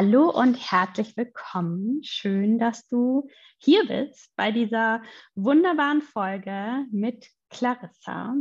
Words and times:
Hallo 0.00 0.30
und 0.30 0.54
herzlich 0.54 1.16
willkommen. 1.16 2.04
Schön, 2.04 2.60
dass 2.60 2.86
du 2.86 3.28
hier 3.58 3.84
bist 3.84 4.30
bei 4.36 4.52
dieser 4.52 5.02
wunderbaren 5.34 6.02
Folge 6.02 6.84
mit 6.92 7.26
Clarissa. 7.50 8.36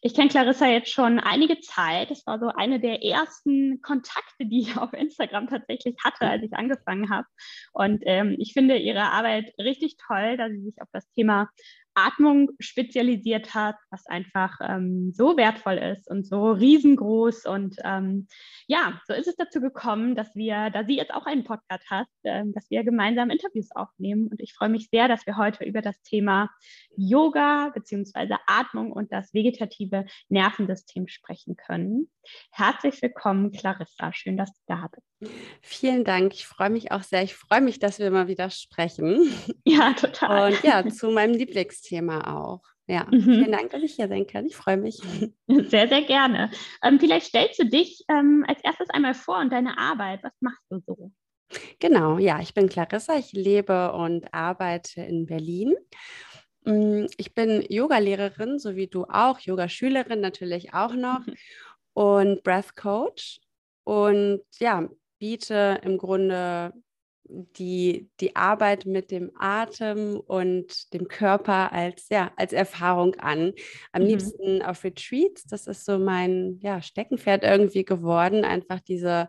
Ich 0.00 0.14
kenne 0.14 0.28
Clarissa 0.28 0.68
jetzt 0.68 0.92
schon 0.92 1.18
einige 1.18 1.58
Zeit. 1.58 2.12
Es 2.12 2.24
war 2.24 2.38
so 2.38 2.46
eine 2.54 2.78
der 2.78 3.02
ersten 3.02 3.82
Kontakte, 3.82 4.46
die 4.46 4.60
ich 4.60 4.76
auf 4.78 4.92
Instagram 4.92 5.48
tatsächlich 5.48 5.96
hatte, 6.04 6.28
als 6.28 6.44
ich 6.44 6.52
angefangen 6.52 7.10
habe. 7.10 7.26
Und 7.72 8.04
ähm, 8.06 8.36
ich 8.38 8.52
finde 8.52 8.76
ihre 8.76 9.10
Arbeit 9.10 9.52
richtig 9.58 9.96
toll, 10.06 10.36
dass 10.36 10.52
sie 10.52 10.62
sich 10.62 10.80
auf 10.80 10.88
das 10.92 11.10
Thema 11.10 11.50
Atmung 11.94 12.50
spezialisiert 12.58 13.54
hat, 13.54 13.76
was 13.90 14.06
einfach 14.06 14.58
ähm, 14.62 15.12
so 15.12 15.36
wertvoll 15.36 15.78
ist 15.78 16.08
und 16.08 16.26
so 16.26 16.52
riesengroß. 16.52 17.46
Und 17.46 17.76
ähm, 17.84 18.26
ja, 18.66 19.00
so 19.06 19.14
ist 19.14 19.28
es 19.28 19.36
dazu 19.36 19.60
gekommen, 19.60 20.14
dass 20.14 20.34
wir, 20.34 20.70
da 20.70 20.84
sie 20.84 20.96
jetzt 20.96 21.12
auch 21.12 21.26
einen 21.26 21.44
Podcast 21.44 21.88
hat, 21.90 22.06
äh, 22.22 22.44
dass 22.46 22.70
wir 22.70 22.84
gemeinsam 22.84 23.30
Interviews 23.30 23.70
aufnehmen. 23.74 24.28
Und 24.28 24.40
ich 24.40 24.54
freue 24.54 24.68
mich 24.70 24.88
sehr, 24.90 25.08
dass 25.08 25.26
wir 25.26 25.36
heute 25.36 25.64
über 25.64 25.82
das 25.82 26.00
Thema 26.02 26.50
Yoga 26.96 27.70
bzw. 27.74 28.36
Atmung 28.46 28.92
und 28.92 29.12
das 29.12 29.34
vegetative 29.34 30.06
Nervensystem 30.28 31.08
sprechen 31.08 31.56
können. 31.56 32.08
Herzlich 32.50 33.00
willkommen, 33.02 33.52
Clarissa. 33.52 34.12
Schön, 34.12 34.36
dass 34.36 34.52
du 34.52 34.60
da 34.66 34.88
bist. 34.92 35.32
Vielen 35.60 36.04
Dank. 36.04 36.34
Ich 36.34 36.46
freue 36.46 36.70
mich 36.70 36.92
auch 36.92 37.02
sehr. 37.02 37.22
Ich 37.22 37.34
freue 37.34 37.60
mich, 37.60 37.78
dass 37.78 37.98
wir 37.98 38.10
mal 38.10 38.28
wieder 38.28 38.50
sprechen. 38.50 39.32
Ja, 39.64 39.92
total. 39.92 40.52
Und 40.52 40.62
ja, 40.64 40.86
zu 40.88 41.10
meinem 41.10 41.34
Lieblingsthema 41.34 42.34
auch. 42.34 42.62
Ja, 42.86 43.06
mhm. 43.10 43.22
vielen 43.22 43.52
Dank, 43.52 43.70
dass 43.70 43.82
ich 43.82 43.94
hier 43.94 44.08
sein 44.08 44.26
kann. 44.26 44.46
Ich 44.46 44.56
freue 44.56 44.76
mich. 44.76 44.96
Sehr, 45.46 45.88
sehr 45.88 46.02
gerne. 46.02 46.50
Ähm, 46.82 46.98
vielleicht 46.98 47.26
stellst 47.26 47.60
du 47.60 47.64
dich 47.64 48.04
ähm, 48.08 48.44
als 48.46 48.62
erstes 48.64 48.90
einmal 48.90 49.14
vor 49.14 49.38
und 49.38 49.52
deine 49.52 49.78
Arbeit. 49.78 50.22
Was 50.22 50.32
machst 50.40 50.64
du 50.68 50.80
so? 50.86 51.12
Genau, 51.78 52.18
ja, 52.18 52.40
ich 52.40 52.54
bin 52.54 52.68
Clarissa. 52.68 53.16
Ich 53.16 53.32
lebe 53.32 53.92
und 53.92 54.32
arbeite 54.34 55.02
in 55.02 55.26
Berlin. 55.26 55.74
Mm, 56.64 57.06
ich 57.16 57.34
bin 57.34 57.64
Yogalehrerin, 57.68 58.58
so 58.58 58.76
wie 58.76 58.86
du 58.86 59.04
auch, 59.04 59.40
Yogaschülerin 59.40 60.20
natürlich 60.20 60.74
auch 60.74 60.94
noch. 60.94 61.20
und 61.94 62.42
Breath 62.42 62.76
Coach. 62.76 63.40
Und 63.84 64.42
ja, 64.58 64.88
biete 65.18 65.80
im 65.82 65.98
Grunde 65.98 66.72
die, 67.24 68.10
die 68.20 68.36
Arbeit 68.36 68.86
mit 68.86 69.10
dem 69.10 69.30
Atem 69.38 70.20
und 70.20 70.92
dem 70.92 71.08
Körper 71.08 71.72
als, 71.72 72.08
ja, 72.10 72.32
als 72.36 72.52
Erfahrung 72.52 73.14
an. 73.16 73.52
Am 73.92 74.02
mhm. 74.02 74.08
liebsten 74.08 74.62
auf 74.62 74.84
Retreats. 74.84 75.44
Das 75.44 75.66
ist 75.66 75.84
so 75.84 75.98
mein 75.98 76.58
ja, 76.60 76.82
Steckenpferd 76.82 77.42
irgendwie 77.42 77.84
geworden. 77.84 78.44
Einfach 78.44 78.80
diese 78.80 79.28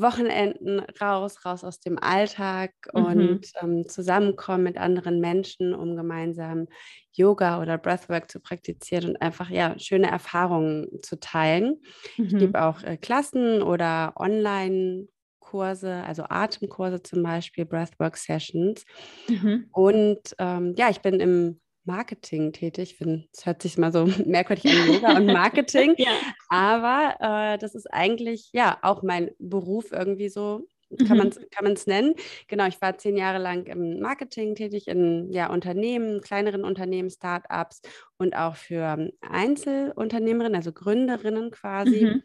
Wochenenden 0.00 0.80
raus, 1.00 1.44
raus 1.44 1.64
aus 1.64 1.80
dem 1.80 1.98
Alltag 1.98 2.72
mhm. 2.92 3.04
und 3.04 3.46
ähm, 3.62 3.88
zusammenkommen 3.88 4.64
mit 4.64 4.78
anderen 4.78 5.20
Menschen, 5.20 5.74
um 5.74 5.96
gemeinsam 5.96 6.66
Yoga 7.12 7.60
oder 7.60 7.78
Breathwork 7.78 8.30
zu 8.30 8.40
praktizieren 8.40 9.10
und 9.10 9.22
einfach 9.22 9.50
ja 9.50 9.78
schöne 9.78 10.10
Erfahrungen 10.10 10.88
zu 11.02 11.18
teilen. 11.18 11.80
Mhm. 12.16 12.24
Ich 12.24 12.36
gebe 12.38 12.62
auch 12.62 12.82
äh, 12.82 12.96
Klassen 12.96 13.62
oder 13.62 14.14
Online 14.16 15.08
Kurse, 15.40 16.04
also 16.04 16.24
Atemkurse 16.28 17.02
zum 17.02 17.22
Beispiel, 17.22 17.64
Breathwork-Sessions. 17.64 18.84
Mhm. 19.28 19.68
Und 19.72 20.34
ähm, 20.38 20.74
ja, 20.76 20.90
ich 20.90 21.00
bin 21.00 21.20
im 21.20 21.60
Marketing 21.88 22.52
tätig. 22.52 22.92
Ich 22.92 22.96
finde, 22.98 23.24
es 23.32 23.46
hört 23.46 23.62
sich 23.62 23.76
mal 23.78 23.92
so 23.92 24.06
merkwürdig 24.26 24.66
an 24.66 24.94
Yoga 24.94 25.16
und 25.16 25.26
Marketing. 25.26 25.94
ja. 25.98 26.12
Aber 26.48 27.16
äh, 27.18 27.58
das 27.58 27.74
ist 27.74 27.86
eigentlich 27.92 28.50
ja 28.52 28.78
auch 28.82 29.02
mein 29.02 29.30
Beruf 29.40 29.90
irgendwie 29.90 30.28
so. 30.28 30.68
Kann 31.06 31.18
mhm. 31.18 31.32
man 31.62 31.72
es 31.74 31.86
nennen. 31.86 32.14
Genau, 32.46 32.66
ich 32.66 32.80
war 32.80 32.96
zehn 32.96 33.18
Jahre 33.18 33.36
lang 33.38 33.66
im 33.66 34.00
Marketing 34.00 34.54
tätig, 34.54 34.88
in 34.88 35.30
ja, 35.30 35.50
Unternehmen, 35.50 36.22
kleineren 36.22 36.64
Unternehmen, 36.64 37.10
Startups 37.10 37.82
und 38.16 38.34
auch 38.34 38.56
für 38.56 39.10
Einzelunternehmerinnen, 39.20 40.56
also 40.56 40.72
Gründerinnen 40.72 41.50
quasi. 41.50 42.04
Mhm 42.04 42.22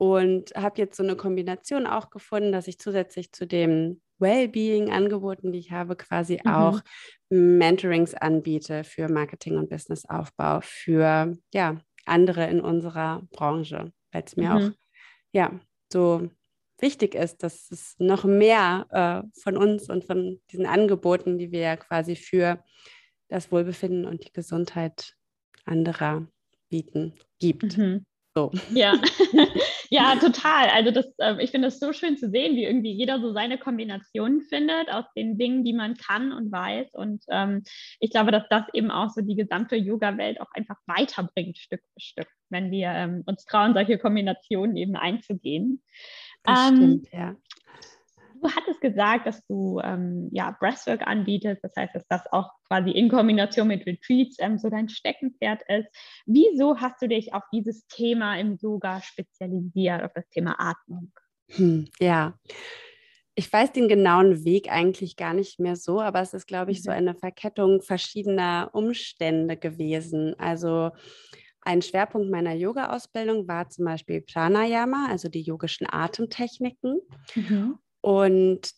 und 0.00 0.52
habe 0.56 0.80
jetzt 0.80 0.96
so 0.96 1.02
eine 1.02 1.14
Kombination 1.14 1.86
auch 1.86 2.08
gefunden, 2.08 2.52
dass 2.52 2.68
ich 2.68 2.78
zusätzlich 2.78 3.32
zu 3.32 3.46
dem 3.46 4.00
Wellbeing-Angeboten, 4.20 5.52
die 5.52 5.58
ich 5.58 5.70
habe, 5.72 5.96
quasi 5.96 6.40
mhm. 6.44 6.50
auch 6.50 6.80
Mentorings 7.30 8.14
anbiete 8.14 8.84
für 8.84 9.08
Marketing 9.08 9.56
und 9.56 9.70
Businessaufbau 9.70 10.60
für 10.62 11.36
ja, 11.54 11.80
andere 12.06 12.46
in 12.48 12.60
unserer 12.60 13.22
Branche, 13.32 13.92
weil 14.12 14.24
es 14.24 14.36
mir 14.36 14.50
mhm. 14.50 14.56
auch 14.56 14.70
ja, 15.32 15.60
so 15.92 16.28
wichtig 16.78 17.14
ist, 17.14 17.42
dass 17.42 17.70
es 17.70 17.94
noch 17.98 18.24
mehr 18.24 18.86
äh, 18.90 19.40
von 19.40 19.56
uns 19.56 19.88
und 19.88 20.04
von 20.04 20.40
diesen 20.50 20.66
Angeboten, 20.66 21.38
die 21.38 21.52
wir 21.52 21.60
ja 21.60 21.76
quasi 21.76 22.16
für 22.16 22.62
das 23.28 23.52
Wohlbefinden 23.52 24.06
und 24.06 24.26
die 24.26 24.32
Gesundheit 24.32 25.14
anderer 25.64 26.26
bieten, 26.68 27.14
gibt. 27.38 27.78
Mhm. 27.78 28.06
So. 28.34 28.52
Ja. 28.72 28.94
ja, 29.90 30.14
total. 30.16 30.68
Also 30.68 30.92
das, 30.92 31.06
äh, 31.18 31.42
ich 31.42 31.50
finde 31.50 31.68
es 31.68 31.80
so 31.80 31.92
schön 31.92 32.16
zu 32.16 32.30
sehen, 32.30 32.54
wie 32.54 32.64
irgendwie 32.64 32.92
jeder 32.92 33.20
so 33.20 33.32
seine 33.32 33.58
Kombinationen 33.58 34.42
findet 34.42 34.88
aus 34.88 35.04
den 35.16 35.36
Dingen, 35.36 35.64
die 35.64 35.72
man 35.72 35.96
kann 35.96 36.32
und 36.32 36.52
weiß. 36.52 36.94
Und 36.94 37.24
ähm, 37.28 37.64
ich 37.98 38.10
glaube, 38.10 38.30
dass 38.30 38.44
das 38.48 38.64
eben 38.72 38.90
auch 38.90 39.10
so 39.10 39.20
die 39.20 39.34
gesamte 39.34 39.74
Yoga-Welt 39.74 40.40
auch 40.40 40.50
einfach 40.54 40.76
weiterbringt, 40.86 41.58
Stück 41.58 41.80
für 41.80 42.00
Stück, 42.00 42.28
wenn 42.50 42.70
wir 42.70 42.88
ähm, 42.88 43.22
uns 43.26 43.44
trauen, 43.44 43.74
solche 43.74 43.98
Kombinationen 43.98 44.76
eben 44.76 44.94
einzugehen. 44.94 45.82
Das 46.44 46.70
ähm, 46.70 46.76
stimmt, 46.76 47.12
ja. 47.12 47.36
Du 48.42 48.50
hattest 48.50 48.80
gesagt, 48.80 49.26
dass 49.26 49.44
du 49.46 49.80
ähm, 49.84 50.28
ja, 50.32 50.56
Breathwork 50.58 51.06
anbietest, 51.06 51.62
das 51.62 51.72
heißt, 51.76 51.94
dass 51.94 52.06
das 52.08 52.22
auch 52.32 52.50
quasi 52.68 52.90
in 52.90 53.08
Kombination 53.08 53.68
mit 53.68 53.86
Retreats 53.86 54.36
ähm, 54.38 54.58
so 54.58 54.70
dein 54.70 54.88
Steckenpferd 54.88 55.62
ist. 55.68 55.88
Wieso 56.26 56.78
hast 56.78 57.02
du 57.02 57.08
dich 57.08 57.34
auf 57.34 57.42
dieses 57.52 57.86
Thema 57.86 58.38
im 58.38 58.56
Yoga 58.60 59.02
spezialisiert, 59.02 60.02
auf 60.02 60.12
das 60.14 60.28
Thema 60.30 60.56
Atmung? 60.58 61.12
Hm, 61.50 61.88
ja, 62.00 62.34
ich 63.34 63.52
weiß 63.52 63.72
den 63.72 63.88
genauen 63.88 64.44
Weg 64.44 64.70
eigentlich 64.70 65.16
gar 65.16 65.34
nicht 65.34 65.60
mehr 65.60 65.76
so, 65.76 66.00
aber 66.00 66.20
es 66.20 66.34
ist, 66.34 66.46
glaube 66.46 66.72
ich, 66.72 66.82
so 66.82 66.90
mhm. 66.90 66.96
eine 66.96 67.14
Verkettung 67.14 67.80
verschiedener 67.80 68.70
Umstände 68.72 69.56
gewesen. 69.56 70.34
Also 70.38 70.90
ein 71.62 71.82
Schwerpunkt 71.82 72.30
meiner 72.30 72.54
Yoga-Ausbildung 72.54 73.46
war 73.48 73.68
zum 73.68 73.84
Beispiel 73.84 74.22
Pranayama, 74.22 75.06
also 75.08 75.28
die 75.28 75.42
yogischen 75.42 75.86
Atemtechniken. 75.90 77.00
Mhm. 77.34 77.78
Und 78.00 78.72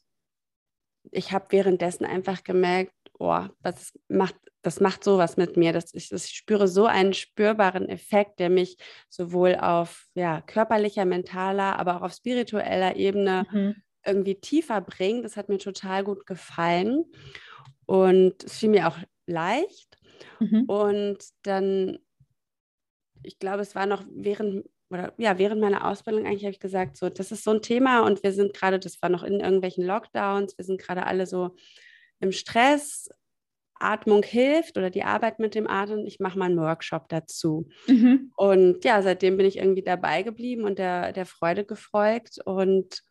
ich 1.10 1.33
habe 1.33 1.47
währenddessen 1.50 2.05
einfach 2.05 2.44
gemerkt, 2.44 2.94
oh, 3.19 3.44
das 3.62 3.93
macht, 4.09 4.34
das 4.62 4.81
macht 4.81 5.05
sowas 5.05 5.37
mit 5.37 5.56
mir. 5.56 5.72
Das, 5.72 5.94
ich, 5.94 6.12
ich 6.12 6.27
spüre 6.27 6.69
so 6.69 6.87
einen 6.87 7.15
spürbaren 7.15 7.88
Effekt, 7.88 8.38
der 8.38 8.50
mich 8.50 8.77
sowohl 9.09 9.56
auf 9.56 10.06
ja, 10.15 10.41
körperlicher, 10.43 11.05
mentaler, 11.05 11.78
aber 11.78 11.97
auch 11.97 12.03
auf 12.03 12.12
spiritueller 12.12 12.97
Ebene 12.97 13.47
mhm. 13.50 13.77
irgendwie 14.05 14.37
tiefer 14.37 14.81
bringt. 14.81 15.25
Das 15.25 15.37
hat 15.37 15.49
mir 15.49 15.59
total 15.59 16.04
gut 16.04 16.27
gefallen. 16.27 17.04
Und 17.87 18.43
es 18.44 18.59
fiel 18.59 18.71
mir 18.71 18.89
auch 18.89 18.99
leicht. 19.27 19.98
Mhm. 20.41 20.65
Und 20.65 21.19
dann, 21.42 21.98
ich 23.22 23.39
glaube, 23.39 23.63
es 23.63 23.74
war 23.74 23.86
noch 23.86 24.04
während 24.09 24.66
oder 24.92 25.12
ja, 25.16 25.39
während 25.39 25.60
meiner 25.60 25.86
Ausbildung 25.86 26.27
eigentlich 26.27 26.44
habe 26.44 26.53
ich 26.53 26.60
gesagt, 26.60 26.97
so, 26.97 27.09
das 27.09 27.33
ist 27.33 27.44
so 27.44 27.50
ein 27.53 27.62
Thema 27.62 28.00
und 28.00 28.22
wir 28.22 28.33
sind 28.33 28.54
gerade, 28.54 28.78
das 28.78 29.00
war 29.00 29.09
noch 29.09 29.22
in 29.22 29.41
irgendwelchen 29.41 29.84
Lockdowns, 29.84 30.56
wir 30.59 30.65
sind 30.65 30.80
gerade 30.80 31.06
alle 31.06 31.27
so 31.27 31.56
im 32.21 32.33
Stress. 32.33 33.09
Atmung 33.83 34.22
hilft 34.22 34.78
oder 34.78 34.91
die 34.91 35.03
Arbeit 35.03 35.41
mit 35.41 35.56
dem 35.56 35.66
Atmen, 35.66 36.06
ich 36.06 36.21
mache 36.21 36.39
mal 36.39 36.44
einen 36.44 36.60
Workshop 36.60 37.09
dazu. 37.09 37.68
Mhm. 37.89 38.33
Und 38.36 38.84
ja, 38.84 39.03
seitdem 39.03 39.36
bin 39.36 39.47
ich 39.47 39.59
irgendwie 39.59 39.83
dabei 39.83 40.22
geblieben 40.22 40.62
und 40.65 40.78
der, 40.78 41.12
der 41.12 41.27
Freude 41.27 41.65
gefolgt 41.65 42.38
und, 42.45 43.03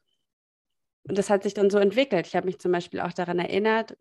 und 1.04 1.18
das 1.18 1.30
hat 1.30 1.44
sich 1.44 1.54
dann 1.54 1.69
so 1.69 1.77
entwickelt. 1.77 2.25
Ich 2.25 2.38
habe 2.38 2.45
mich 2.45 2.60
zum 2.60 2.72
Beispiel 2.72 3.01
auch 3.01 3.12
daran 3.12 3.39
erinnert, 3.39 3.98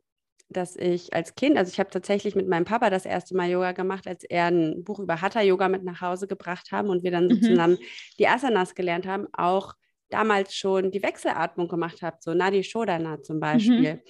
dass 0.50 0.76
ich 0.76 1.14
als 1.14 1.34
Kind, 1.34 1.56
also 1.56 1.70
ich 1.70 1.78
habe 1.78 1.90
tatsächlich 1.90 2.34
mit 2.34 2.48
meinem 2.48 2.64
Papa 2.64 2.90
das 2.90 3.06
erste 3.06 3.36
Mal 3.36 3.48
Yoga 3.48 3.72
gemacht, 3.72 4.06
als 4.06 4.24
er 4.24 4.46
ein 4.46 4.82
Buch 4.84 4.98
über 4.98 5.20
Hatha 5.20 5.40
Yoga 5.40 5.68
mit 5.68 5.84
nach 5.84 6.00
Hause 6.00 6.26
gebracht 6.26 6.72
haben 6.72 6.88
und 6.88 7.04
wir 7.04 7.12
dann 7.12 7.28
so 7.28 7.36
mhm. 7.36 7.42
zusammen 7.42 7.78
die 8.18 8.26
Asanas 8.26 8.74
gelernt 8.74 9.06
haben, 9.06 9.28
auch 9.32 9.74
damals 10.08 10.54
schon 10.54 10.90
die 10.90 11.02
Wechselatmung 11.02 11.68
gemacht 11.68 12.02
habe, 12.02 12.16
so 12.20 12.34
Nadi 12.34 12.64
Shodana 12.64 13.22
zum 13.22 13.36
mhm. 13.36 13.40
Beispiel. 13.40 13.94
Mhm. 13.94 14.00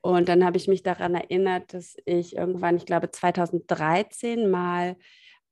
Und 0.00 0.28
dann 0.28 0.44
habe 0.44 0.56
ich 0.56 0.68
mich 0.68 0.82
daran 0.82 1.14
erinnert, 1.14 1.74
dass 1.74 1.96
ich 2.04 2.36
irgendwann, 2.36 2.76
ich 2.76 2.86
glaube 2.86 3.10
2013 3.10 4.50
mal 4.50 4.96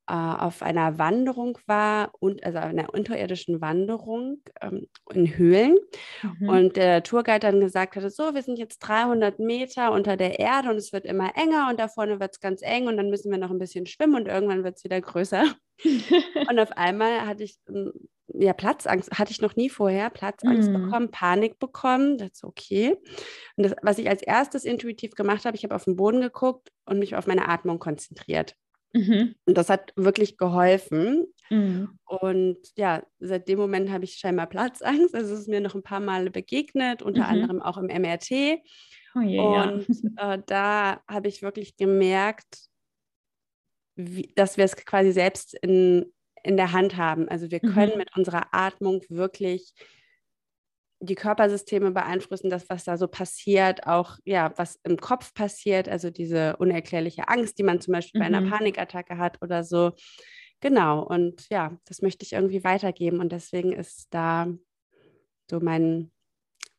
äh, 0.08 0.12
auf 0.12 0.62
einer 0.62 0.98
Wanderung 0.98 1.58
war 1.66 2.12
und 2.20 2.44
also 2.44 2.58
einer 2.58 2.92
unterirdischen 2.94 3.60
Wanderung 3.60 4.42
ähm, 4.60 4.86
in 5.12 5.36
Höhlen 5.36 5.76
mhm. 6.22 6.48
und 6.48 6.76
der 6.76 7.02
Tourguide 7.02 7.40
dann 7.40 7.60
gesagt 7.60 7.96
hatte, 7.96 8.10
so, 8.10 8.34
wir 8.34 8.42
sind 8.42 8.58
jetzt 8.58 8.78
300 8.80 9.38
Meter 9.38 9.92
unter 9.92 10.16
der 10.16 10.38
Erde 10.38 10.70
und 10.70 10.76
es 10.76 10.92
wird 10.92 11.06
immer 11.06 11.32
enger 11.36 11.68
und 11.70 11.80
da 11.80 11.88
vorne 11.88 12.20
wird 12.20 12.32
es 12.32 12.40
ganz 12.40 12.62
eng 12.62 12.86
und 12.86 12.96
dann 12.96 13.10
müssen 13.10 13.30
wir 13.30 13.38
noch 13.38 13.50
ein 13.50 13.58
bisschen 13.58 13.86
schwimmen 13.86 14.14
und 14.14 14.28
irgendwann 14.28 14.64
wird 14.64 14.76
es 14.76 14.84
wieder 14.84 15.00
größer. 15.00 15.44
und 16.48 16.58
auf 16.58 16.72
einmal 16.72 17.26
hatte 17.26 17.44
ich 17.44 17.58
ähm, 17.68 17.92
ja, 18.38 18.52
Platzangst 18.52 19.10
hatte 19.12 19.30
ich 19.30 19.40
noch 19.40 19.56
nie 19.56 19.70
vorher, 19.70 20.10
Platzangst 20.10 20.70
mm. 20.70 20.72
bekommen, 20.72 21.10
Panik 21.10 21.58
bekommen. 21.58 22.18
Das 22.18 22.32
ist 22.32 22.44
okay. 22.44 22.96
Und 23.56 23.64
das, 23.64 23.74
was 23.82 23.98
ich 23.98 24.08
als 24.08 24.22
erstes 24.22 24.64
intuitiv 24.64 25.12
gemacht 25.12 25.44
habe, 25.44 25.56
ich 25.56 25.64
habe 25.64 25.74
auf 25.74 25.84
den 25.84 25.96
Boden 25.96 26.20
geguckt 26.20 26.70
und 26.86 26.98
mich 26.98 27.14
auf 27.14 27.26
meine 27.26 27.48
Atmung 27.48 27.78
konzentriert. 27.78 28.56
Mhm. 28.96 29.34
Und 29.44 29.58
das 29.58 29.68
hat 29.68 29.92
wirklich 29.96 30.38
geholfen. 30.38 31.26
Mhm. 31.50 31.98
Und 32.04 32.58
ja, 32.76 33.02
seit 33.18 33.48
dem 33.48 33.58
Moment 33.58 33.90
habe 33.90 34.04
ich 34.04 34.14
scheinbar 34.14 34.46
Platzangst. 34.46 35.14
Also 35.14 35.34
es 35.34 35.40
ist 35.40 35.48
mir 35.48 35.60
noch 35.60 35.74
ein 35.74 35.82
paar 35.82 36.00
Male 36.00 36.30
begegnet, 36.30 37.02
unter 37.02 37.24
mhm. 37.24 37.28
anderem 37.28 37.62
auch 37.62 37.78
im 37.78 37.86
MRT. 37.86 38.60
Oh 39.14 39.20
je, 39.20 39.38
und 39.38 39.86
ja. 40.18 40.34
äh, 40.34 40.42
da 40.46 41.00
habe 41.08 41.28
ich 41.28 41.42
wirklich 41.42 41.76
gemerkt, 41.76 42.68
wie, 43.96 44.32
dass 44.34 44.56
wir 44.56 44.64
es 44.64 44.76
quasi 44.76 45.12
selbst 45.12 45.54
in, 45.54 46.06
in 46.42 46.56
der 46.56 46.72
Hand 46.72 46.96
haben. 46.96 47.28
Also 47.28 47.50
wir 47.50 47.60
können 47.60 47.92
mhm. 47.92 47.98
mit 47.98 48.16
unserer 48.16 48.48
Atmung 48.52 49.02
wirklich 49.08 49.74
die 51.00 51.14
Körpersysteme 51.14 51.90
beeinflussen, 51.90 52.50
das, 52.50 52.68
was 52.70 52.84
da 52.84 52.96
so 52.96 53.06
passiert, 53.06 53.86
auch 53.86 54.18
ja, 54.24 54.52
was 54.56 54.80
im 54.82 54.96
Kopf 54.96 55.34
passiert, 55.34 55.88
also 55.88 56.10
diese 56.10 56.56
unerklärliche 56.56 57.28
Angst, 57.28 57.58
die 57.58 57.62
man 57.62 57.80
zum 57.80 57.92
Beispiel 57.92 58.18
mhm. 58.18 58.22
bei 58.22 58.26
einer 58.26 58.40
mhm. 58.40 58.50
Panikattacke 58.50 59.18
hat 59.18 59.42
oder 59.42 59.62
so. 59.62 59.92
Genau, 60.60 61.02
und 61.02 61.48
ja, 61.50 61.76
das 61.84 62.00
möchte 62.00 62.24
ich 62.24 62.32
irgendwie 62.32 62.64
weitergeben 62.64 63.20
und 63.20 63.30
deswegen 63.30 63.72
ist 63.72 64.08
da 64.10 64.48
so 65.50 65.60
mein, 65.60 66.10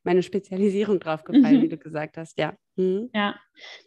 meine 0.04 0.24
Spezialisierung 0.24 1.00
drauf 1.00 1.24
gefallen, 1.24 1.60
mhm. 1.60 1.62
wie 1.64 1.70
du 1.70 1.78
gesagt 1.78 2.18
hast, 2.18 2.40
ja. 2.40 2.56
Mhm. 2.78 3.10
Ja, 3.14 3.36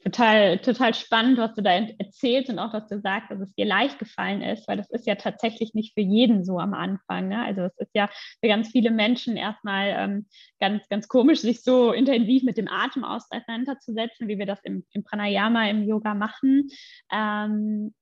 total, 0.02 0.58
total 0.58 0.94
spannend, 0.94 1.38
was 1.38 1.54
du 1.54 1.62
da 1.62 1.70
erzählst 1.70 2.50
und 2.50 2.58
auch, 2.58 2.72
dass 2.72 2.88
du 2.88 3.00
sagst, 3.00 3.30
dass 3.30 3.40
es 3.40 3.54
dir 3.54 3.64
leicht 3.64 4.00
gefallen 4.00 4.42
ist, 4.42 4.66
weil 4.66 4.76
das 4.76 4.90
ist 4.90 5.06
ja 5.06 5.14
tatsächlich 5.14 5.74
nicht 5.74 5.94
für 5.94 6.00
jeden 6.00 6.44
so 6.44 6.58
am 6.58 6.74
Anfang. 6.74 7.28
Ne? 7.28 7.40
Also 7.44 7.62
es 7.62 7.76
ist 7.78 7.94
ja 7.94 8.08
für 8.40 8.48
ganz 8.48 8.70
viele 8.72 8.90
Menschen 8.90 9.36
erstmal 9.36 9.94
ähm, 9.96 10.26
ganz, 10.58 10.88
ganz 10.88 11.06
komisch, 11.06 11.40
sich 11.40 11.62
so 11.62 11.92
intensiv 11.92 12.42
mit 12.42 12.56
dem 12.56 12.66
Atem 12.66 13.04
auseinanderzusetzen, 13.04 14.26
wie 14.26 14.38
wir 14.38 14.46
das 14.46 14.60
im, 14.64 14.84
im 14.90 15.04
Pranayama, 15.04 15.68
im 15.70 15.84
Yoga 15.84 16.14
machen. 16.14 16.68
Ähm, 17.12 17.94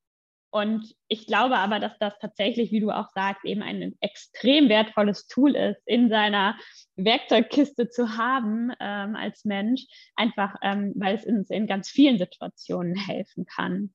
und 0.50 0.94
ich 1.08 1.26
glaube 1.26 1.58
aber, 1.58 1.78
dass 1.78 1.98
das 1.98 2.18
tatsächlich, 2.20 2.72
wie 2.72 2.80
du 2.80 2.90
auch 2.90 3.10
sagst, 3.10 3.44
eben 3.44 3.62
ein 3.62 3.94
extrem 4.00 4.68
wertvolles 4.68 5.26
Tool 5.26 5.54
ist, 5.54 5.80
in 5.86 6.08
seiner 6.08 6.56
Werkzeugkiste 6.96 7.88
zu 7.88 8.16
haben 8.16 8.72
ähm, 8.80 9.14
als 9.14 9.44
Mensch, 9.44 9.86
einfach 10.16 10.54
ähm, 10.62 10.94
weil 10.96 11.16
es 11.16 11.26
uns 11.26 11.50
in 11.50 11.66
ganz 11.66 11.90
vielen 11.90 12.18
Situationen 12.18 12.96
helfen 12.96 13.44
kann. 13.44 13.92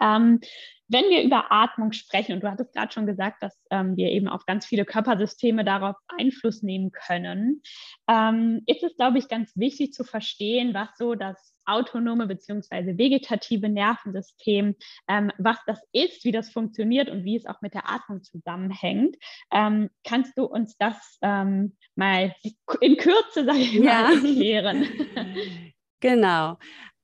Ähm, 0.00 0.40
wenn 0.88 1.08
wir 1.08 1.22
über 1.22 1.50
Atmung 1.50 1.92
sprechen, 1.92 2.34
und 2.34 2.42
du 2.42 2.50
hattest 2.50 2.74
gerade 2.74 2.92
schon 2.92 3.06
gesagt, 3.06 3.42
dass 3.42 3.58
ähm, 3.70 3.96
wir 3.96 4.10
eben 4.10 4.28
auf 4.28 4.44
ganz 4.44 4.66
viele 4.66 4.84
Körpersysteme 4.84 5.64
darauf 5.64 5.96
Einfluss 6.18 6.62
nehmen 6.62 6.92
können, 6.92 7.62
ähm, 8.08 8.62
ist 8.66 8.82
es, 8.82 8.94
glaube 8.96 9.18
ich, 9.18 9.28
ganz 9.28 9.56
wichtig 9.56 9.94
zu 9.94 10.04
verstehen, 10.04 10.74
was 10.74 10.90
so 10.98 11.14
das 11.14 11.54
autonome 11.64 12.26
bzw. 12.26 12.98
vegetative 12.98 13.68
Nervensystem, 13.68 14.74
ähm, 15.08 15.30
was 15.38 15.58
das 15.66 15.80
ist, 15.92 16.24
wie 16.24 16.32
das 16.32 16.50
funktioniert 16.50 17.08
und 17.08 17.24
wie 17.24 17.36
es 17.36 17.46
auch 17.46 17.62
mit 17.62 17.72
der 17.72 17.88
Atmung 17.88 18.22
zusammenhängt. 18.22 19.16
Ähm, 19.50 19.88
kannst 20.04 20.36
du 20.36 20.44
uns 20.44 20.76
das 20.76 21.18
ähm, 21.22 21.76
mal 21.94 22.34
in 22.80 22.96
Kürze, 22.98 23.44
sage 23.46 23.58
ich 23.58 23.72
ja. 23.74 23.82
mal, 23.82 24.14
erklären? 24.14 24.86
Genau. 26.02 26.58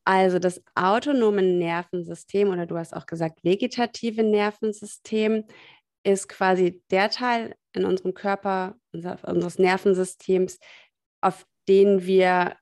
Also 0.08 0.38
das 0.38 0.62
autonome 0.74 1.42
Nervensystem 1.42 2.48
oder 2.48 2.64
du 2.64 2.78
hast 2.78 2.96
auch 2.96 3.04
gesagt 3.04 3.44
vegetative 3.44 4.22
Nervensystem 4.22 5.44
ist 6.02 6.30
quasi 6.30 6.82
der 6.90 7.10
Teil 7.10 7.56
in 7.74 7.84
unserem 7.84 8.14
Körper, 8.14 8.76
unser, 8.90 9.18
unseres 9.28 9.58
Nervensystems, 9.58 10.60
auf 11.20 11.44
den 11.68 12.06
wir 12.06 12.56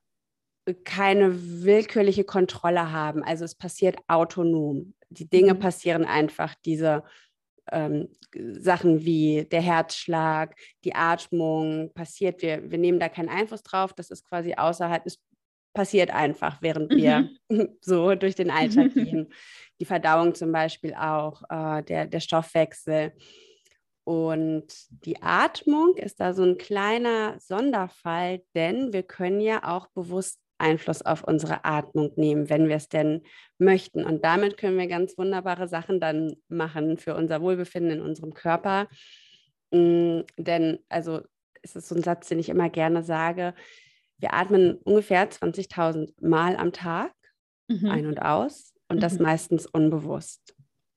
keine 0.83 1.63
willkürliche 1.63 2.25
Kontrolle 2.25 2.91
haben. 2.91 3.23
Also 3.23 3.45
es 3.45 3.55
passiert 3.55 3.95
autonom. 4.09 4.93
Die 5.09 5.29
Dinge 5.29 5.53
mhm. 5.53 5.59
passieren 5.59 6.03
einfach, 6.03 6.53
diese 6.65 7.05
ähm, 7.71 8.09
Sachen 8.35 9.05
wie 9.05 9.47
der 9.49 9.61
Herzschlag, 9.61 10.53
die 10.83 10.95
Atmung 10.95 11.93
passiert. 11.93 12.41
Wir, 12.41 12.69
wir 12.69 12.77
nehmen 12.77 12.99
da 12.99 13.07
keinen 13.07 13.29
Einfluss 13.29 13.63
drauf. 13.63 13.93
Das 13.93 14.11
ist 14.11 14.25
quasi 14.27 14.55
außerhalb, 14.55 15.05
es 15.05 15.19
passiert 15.77 16.09
einfach, 16.09 16.59
während 16.63 16.89
wir 16.89 17.29
mhm. 17.49 17.69
so 17.81 18.15
durch 18.15 18.33
den 18.33 18.49
Alltag 18.49 18.93
gehen. 18.95 19.31
Die 19.79 19.85
Verdauung 19.85 20.33
zum 20.33 20.51
Beispiel 20.51 20.95
auch, 20.95 21.43
äh, 21.51 21.83
der, 21.83 22.07
der 22.07 22.19
Stoffwechsel. 22.19 23.13
Und 24.03 24.65
die 25.05 25.21
Atmung 25.21 25.95
ist 25.95 26.19
da 26.19 26.33
so 26.33 26.41
ein 26.41 26.57
kleiner 26.57 27.39
Sonderfall, 27.39 28.41
denn 28.55 28.91
wir 28.91 29.03
können 29.03 29.39
ja 29.39 29.63
auch 29.71 29.87
bewusst 29.89 30.39
Einfluss 30.57 31.03
auf 31.03 31.23
unsere 31.23 31.63
Atmung 31.63 32.11
nehmen, 32.15 32.49
wenn 32.49 32.67
wir 32.69 32.77
es 32.77 32.89
denn 32.89 33.21
möchten. 33.59 34.03
Und 34.03 34.25
damit 34.25 34.57
können 34.57 34.79
wir 34.79 34.87
ganz 34.87 35.15
wunderbare 35.15 35.67
Sachen 35.67 35.99
dann 35.99 36.37
machen 36.47 36.97
für 36.97 37.13
unser 37.13 37.39
Wohlbefinden 37.41 37.99
in 37.99 38.01
unserem 38.01 38.33
Körper. 38.33 38.87
Mm, 39.69 40.21
denn, 40.37 40.79
also, 40.89 41.21
es 41.61 41.75
ist 41.75 41.87
so 41.87 41.93
ein 41.93 42.01
Satz, 42.01 42.29
den 42.29 42.39
ich 42.39 42.49
immer 42.49 42.71
gerne 42.71 43.03
sage, 43.03 43.53
wir 44.19 44.33
atmen 44.33 44.77
ungefähr 44.83 45.29
20.000 45.29 46.13
Mal 46.21 46.55
am 46.55 46.71
Tag 46.71 47.13
mhm. 47.67 47.89
ein 47.89 48.05
und 48.07 48.21
aus 48.21 48.73
und 48.87 48.97
mhm. 48.97 49.01
das 49.01 49.19
meistens 49.19 49.65
unbewusst. 49.65 50.55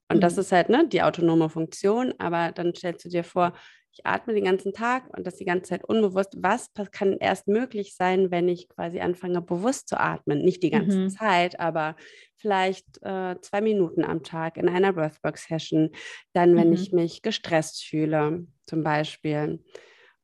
Und 0.09 0.17
mhm. 0.17 0.21
das 0.21 0.37
ist 0.37 0.51
halt 0.51 0.69
ne, 0.69 0.87
die 0.87 1.03
autonome 1.03 1.49
Funktion, 1.49 2.13
aber 2.17 2.51
dann 2.51 2.75
stellst 2.75 3.05
du 3.05 3.09
dir 3.09 3.23
vor, 3.23 3.53
ich 3.93 4.05
atme 4.05 4.33
den 4.33 4.45
ganzen 4.45 4.71
Tag 4.71 5.05
und 5.15 5.27
das 5.27 5.35
die 5.35 5.45
ganze 5.45 5.69
Zeit 5.69 5.83
unbewusst. 5.83 6.35
Was 6.37 6.71
kann 6.91 7.17
erst 7.19 7.47
möglich 7.47 7.95
sein, 7.95 8.31
wenn 8.31 8.47
ich 8.47 8.69
quasi 8.69 9.01
anfange, 9.01 9.41
bewusst 9.41 9.89
zu 9.89 9.99
atmen? 9.99 10.39
Nicht 10.39 10.63
die 10.63 10.69
ganze 10.69 10.97
mhm. 10.97 11.09
Zeit, 11.09 11.59
aber 11.59 11.97
vielleicht 12.37 12.85
äh, 13.01 13.35
zwei 13.41 13.59
Minuten 13.59 14.05
am 14.05 14.23
Tag 14.23 14.55
in 14.55 14.69
einer 14.69 14.93
Breathwork-Session. 14.93 15.89
Dann, 16.31 16.55
wenn 16.55 16.69
mhm. 16.69 16.73
ich 16.73 16.93
mich 16.93 17.21
gestresst 17.21 17.83
fühle, 17.83 18.47
zum 18.65 18.81
Beispiel. 18.83 19.61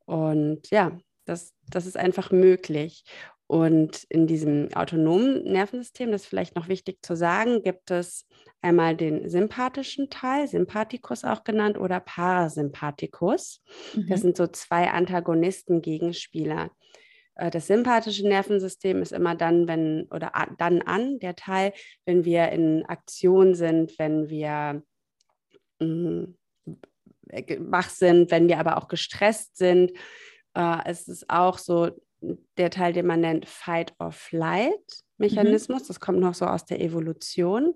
Und 0.06 0.70
ja, 0.72 0.98
das, 1.28 1.54
das 1.70 1.86
ist 1.86 1.98
einfach 1.98 2.32
möglich. 2.32 3.04
Und 3.48 4.04
in 4.10 4.28
diesem 4.28 4.74
autonomen 4.74 5.44
Nervensystem, 5.44 6.12
das 6.12 6.24
ist 6.24 6.28
vielleicht 6.28 6.56
noch 6.56 6.68
wichtig 6.68 7.00
zu 7.02 7.16
sagen, 7.16 7.62
gibt 7.64 7.92
es 7.92 8.26
einmal 8.62 8.96
den 8.96 9.30
sympathischen 9.30 10.10
Teil, 10.10 10.48
Sympathikus 10.48 11.24
auch 11.24 11.46
genannt, 11.46 11.78
oder 11.78 12.02
Parasympathikus. 12.02 13.62
Mhm. 13.94 14.08
Das 14.10 14.22
sind 14.22 14.36
so 14.36 14.48
zwei 14.48 14.90
Antagonisten, 14.90 15.82
Gegenspieler. 15.82 16.72
Äh, 17.36 17.50
das 17.50 17.68
sympathische 17.68 18.28
Nervensystem 18.28 19.02
ist 19.02 19.14
immer 19.14 19.36
dann, 19.36 19.68
wenn, 19.68 20.08
oder 20.12 20.32
dann 20.58 20.82
an, 20.82 21.20
der 21.20 21.36
Teil, 21.36 21.72
wenn 22.06 22.26
wir 22.26 22.50
in 22.50 22.86
Aktion 22.86 23.56
sind, 23.56 23.98
wenn 23.98 24.30
wir 24.30 24.84
mh, 25.80 25.86
mm, 25.88 26.38
wach 27.60 27.90
sind, 27.90 28.32
wenn 28.32 28.48
wir 28.48 28.60
aber 28.60 28.78
auch 28.78 28.88
gestresst 28.88 29.58
sind. 29.58 29.92
Äh, 30.58 30.80
es 30.86 31.08
ist 31.08 31.30
auch 31.30 31.60
so 31.60 31.92
der 32.58 32.72
Teil, 32.72 32.94
den 32.94 33.06
man 33.06 33.20
nennt 33.22 33.48
Fight-or-Flight-Mechanismus. 33.48 35.84
Mhm. 35.84 35.88
Das 35.88 36.00
kommt 36.00 36.20
noch 36.20 36.34
so 36.34 36.46
aus 36.46 36.66
der 36.66 36.82
Evolution. 36.82 37.76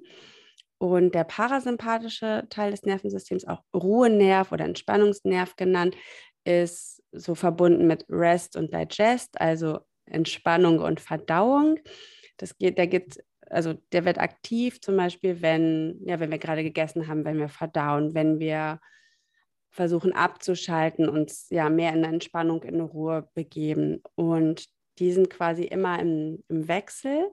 Und 0.79 1.13
der 1.13 1.25
parasympathische 1.25 2.47
Teil 2.49 2.71
des 2.71 2.81
Nervensystems, 2.81 3.47
auch 3.47 3.61
Ruhenerv 3.71 4.51
oder 4.51 4.65
Entspannungsnerv 4.65 5.55
genannt, 5.55 5.95
ist 6.43 7.03
so 7.11 7.35
verbunden 7.35 7.85
mit 7.85 8.03
Rest 8.09 8.55
und 8.55 8.73
Digest, 8.73 9.39
also 9.39 9.81
Entspannung 10.05 10.79
und 10.79 10.99
Verdauung. 10.99 11.77
Das 12.37 12.57
geht, 12.57 12.79
der 12.79 12.87
geht, 12.87 13.23
also 13.47 13.75
der 13.91 14.05
wird 14.05 14.17
aktiv, 14.17 14.81
zum 14.81 14.97
Beispiel, 14.97 15.43
wenn, 15.43 15.99
ja, 16.03 16.19
wenn 16.19 16.31
wir 16.31 16.39
gerade 16.39 16.63
gegessen 16.63 17.07
haben, 17.07 17.25
wenn 17.25 17.37
wir 17.37 17.49
verdauen, 17.49 18.15
wenn 18.15 18.39
wir 18.39 18.79
versuchen 19.71 20.13
abzuschalten, 20.13 21.09
uns 21.09 21.47
ja 21.49 21.69
mehr 21.69 21.93
in 21.93 22.03
Entspannung, 22.03 22.63
in 22.63 22.81
Ruhe 22.81 23.29
begeben. 23.33 24.03
Und 24.15 24.65
die 24.99 25.11
sind 25.11 25.29
quasi 25.29 25.63
immer 25.63 25.99
im, 25.99 26.43
im 26.49 26.67
Wechsel, 26.67 27.31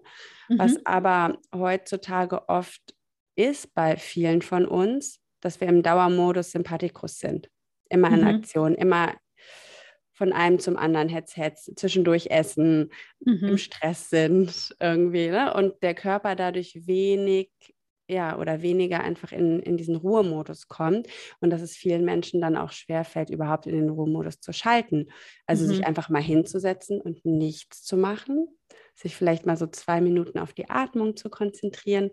mhm. 0.49 0.59
was 0.59 0.87
aber 0.87 1.39
heutzutage 1.55 2.49
oft 2.49 2.95
ist 3.35 3.75
bei 3.75 3.97
vielen 3.97 4.43
von 4.43 4.67
uns, 4.67 5.21
dass 5.41 5.61
wir 5.61 5.69
im 5.69 5.83
Dauermodus 5.83 6.53
Sympathikus 6.53 7.19
sind. 7.19 7.51
Immer 7.91 8.09
in 8.09 8.21
mhm. 8.21 8.27
Aktion, 8.27 8.75
immer 8.75 9.15
von 10.13 10.33
einem 10.33 10.59
zum 10.59 10.77
anderen 10.77 11.09
Hetz, 11.09 11.37
Hetz, 11.37 11.71
zwischendurch 11.77 12.27
essen, 12.31 12.91
mhm. 13.21 13.51
im 13.51 13.59
Stress 13.59 14.11
sind 14.11 14.75
irgendwie. 14.81 15.29
Ne? 15.29 15.55
Und 15.55 15.83
der 15.83 15.95
Körper 15.95 16.35
dadurch 16.35 16.87
wenig 16.87 17.51
ja, 18.09 18.39
oder 18.39 18.63
weniger 18.63 19.01
einfach 19.01 19.33
in, 19.33 19.61
in 19.61 19.77
diesen 19.77 19.97
Ruhemodus 19.97 20.67
kommt 20.67 21.07
und 21.41 21.51
dass 21.51 21.61
es 21.61 21.77
vielen 21.77 22.05
Menschen 22.05 22.41
dann 22.41 22.57
auch 22.57 22.73
schwerfällt, 22.73 23.29
überhaupt 23.29 23.67
in 23.67 23.75
den 23.75 23.91
Ruhemodus 23.91 24.41
zu 24.41 24.53
schalten. 24.53 25.11
Also 25.47 25.65
mhm. 25.65 25.69
sich 25.69 25.87
einfach 25.87 26.09
mal 26.09 26.23
hinzusetzen 26.23 27.01
und 27.01 27.25
nichts 27.25 27.83
zu 27.83 27.97
machen, 27.99 28.49
sich 28.95 29.15
vielleicht 29.15 29.45
mal 29.45 29.57
so 29.57 29.67
zwei 29.67 30.01
Minuten 30.01 30.39
auf 30.39 30.55
die 30.55 30.71
Atmung 30.71 31.17
zu 31.17 31.29
konzentrieren. 31.29 32.11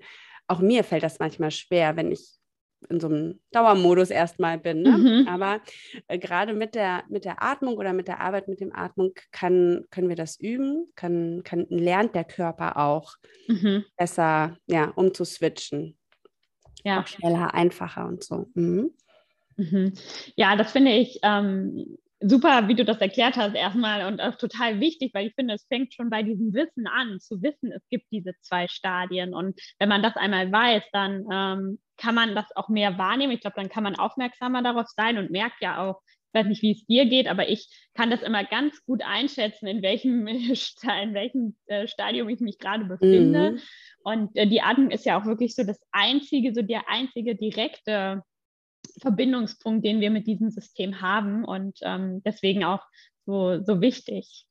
Auch 0.47 0.59
mir 0.59 0.83
fällt 0.83 1.03
das 1.03 1.19
manchmal 1.19 1.51
schwer, 1.51 1.95
wenn 1.95 2.11
ich 2.11 2.39
in 2.89 2.99
so 2.99 3.07
einem 3.07 3.39
Dauermodus 3.51 4.09
erstmal 4.09 4.57
bin. 4.57 4.81
Ne? 4.81 4.97
Mhm. 4.97 5.27
Aber 5.27 5.61
äh, 6.07 6.17
gerade 6.17 6.53
mit 6.53 6.75
der, 6.75 7.03
mit 7.09 7.25
der 7.25 7.43
Atmung 7.43 7.77
oder 7.77 7.93
mit 7.93 8.07
der 8.07 8.21
Arbeit 8.21 8.47
mit 8.47 8.59
dem 8.59 8.75
Atmung 8.75 9.13
kann, 9.31 9.85
können 9.91 10.09
wir 10.09 10.15
das 10.15 10.39
üben, 10.39 10.87
kann, 10.95 11.41
kann, 11.43 11.65
lernt 11.69 12.15
der 12.15 12.23
Körper 12.23 12.77
auch 12.77 13.15
mhm. 13.47 13.85
besser 13.97 14.57
ja, 14.67 14.91
umzuswitchen. 14.95 15.97
Ja. 16.83 17.01
Auch 17.01 17.07
schneller, 17.07 17.53
einfacher 17.53 18.05
und 18.05 18.23
so. 18.23 18.47
Mhm. 18.53 18.91
mhm. 19.57 19.93
Ja, 20.35 20.55
das 20.55 20.71
finde 20.71 20.91
ich 20.91 21.19
ähm, 21.23 21.97
super, 22.27 22.67
wie 22.67 22.75
du 22.75 22.85
das 22.85 22.99
erklärt 22.99 23.35
hast, 23.35 23.55
erstmal 23.55 24.05
und 24.07 24.19
auch 24.19 24.35
total 24.35 24.79
wichtig, 24.79 25.13
weil 25.13 25.27
ich 25.27 25.35
finde, 25.35 25.53
es 25.53 25.65
fängt 25.67 25.93
schon 25.93 26.09
bei 26.09 26.23
diesem 26.23 26.53
Wissen 26.53 26.87
an, 26.87 27.19
zu 27.19 27.41
wissen, 27.41 27.71
es 27.71 27.87
gibt 27.89 28.05
diese 28.11 28.33
zwei 28.41 28.67
Stadien. 28.67 29.33
Und 29.33 29.59
wenn 29.79 29.89
man 29.89 30.01
das 30.03 30.15
einmal 30.15 30.51
weiß, 30.51 30.83
dann 30.91 31.25
ähm, 31.31 31.79
kann 31.97 32.15
man 32.15 32.35
das 32.35 32.45
auch 32.55 32.69
mehr 32.69 32.97
wahrnehmen. 32.97 33.33
Ich 33.33 33.41
glaube, 33.41 33.55
dann 33.57 33.69
kann 33.69 33.83
man 33.83 33.95
aufmerksamer 33.95 34.63
darauf 34.63 34.87
sein 34.89 35.17
und 35.17 35.31
merkt 35.31 35.61
ja 35.61 35.83
auch, 35.83 36.01
ich 36.33 36.41
weiß 36.41 36.47
nicht, 36.47 36.63
wie 36.63 36.71
es 36.71 36.85
dir 36.85 37.05
geht, 37.05 37.27
aber 37.27 37.47
ich 37.47 37.69
kann 37.93 38.09
das 38.09 38.21
immer 38.21 38.43
ganz 38.43 38.83
gut 38.85 39.01
einschätzen, 39.03 39.67
in 39.67 39.81
welchem, 39.81 40.27
in 40.27 41.13
welchem 41.13 41.55
äh, 41.67 41.87
Stadium 41.87 42.27
ich 42.29 42.39
mich 42.39 42.57
gerade 42.59 42.85
befinde. 42.85 43.51
Mhm. 43.51 43.59
Und 44.03 44.35
äh, 44.35 44.47
die 44.47 44.61
Atmung 44.61 44.91
ist 44.91 45.05
ja 45.05 45.19
auch 45.19 45.25
wirklich 45.25 45.55
so 45.55 45.63
das 45.63 45.79
einzige, 45.91 46.53
so 46.53 46.61
der 46.61 46.89
einzige 46.89 47.35
direkte 47.35 48.23
Verbindungspunkt, 49.01 49.85
den 49.85 50.01
wir 50.01 50.11
mit 50.11 50.27
diesem 50.27 50.49
System 50.49 51.01
haben 51.01 51.43
und 51.45 51.79
ähm, 51.81 52.21
deswegen 52.23 52.63
auch 52.63 52.83
so, 53.25 53.63
so 53.63 53.81
wichtig. 53.81 54.45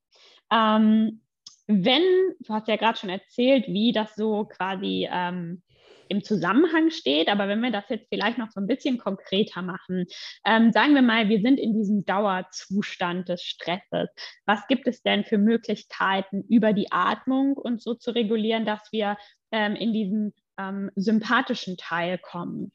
Ähm, 0.53 1.21
wenn, 1.67 2.03
du 2.41 2.53
hast 2.53 2.69
ja 2.69 2.77
gerade 2.77 2.99
schon 2.99 3.11
erzählt, 3.11 3.67
wie 3.69 3.93
das 3.93 4.15
so 4.15 4.45
quasi 4.45 5.09
ähm, 5.11 5.63
im 6.09 6.23
Zusammenhang 6.23 6.91
steht, 6.91 7.29
aber 7.29 7.49
wenn 7.49 7.61
wir 7.61 7.71
das 7.71 7.89
jetzt 7.89 8.09
vielleicht 8.09 8.39
noch 8.39 8.51
so 8.51 8.61
ein 8.61 8.67
bisschen 8.67 8.99
konkreter 8.99 9.63
machen, 9.63 10.07
ähm, 10.45 10.73
sagen 10.73 10.95
wir 10.95 11.03
mal, 11.03 11.29
wir 11.29 11.41
sind 11.41 11.59
in 11.59 11.75
diesem 11.75 12.05
Dauerzustand 12.05 13.29
des 13.29 13.43
Stresses. 13.43 14.11
Was 14.45 14.67
gibt 14.67 14.87
es 14.87 15.03
denn 15.03 15.25
für 15.25 15.39
Möglichkeiten 15.39 16.43
über 16.49 16.73
die 16.73 16.93
Atmung 16.93 17.57
und 17.57 17.83
so 17.83 17.95
zu 17.95 18.11
regulieren, 18.11 18.65
dass 18.67 18.93
wir 18.93 19.17
ähm, 19.51 19.75
in 19.77 19.93
diesen 19.93 20.35
ähm, 20.59 20.91
sympathischen 20.95 21.77
Teil 21.77 22.19
kommen? 22.19 22.73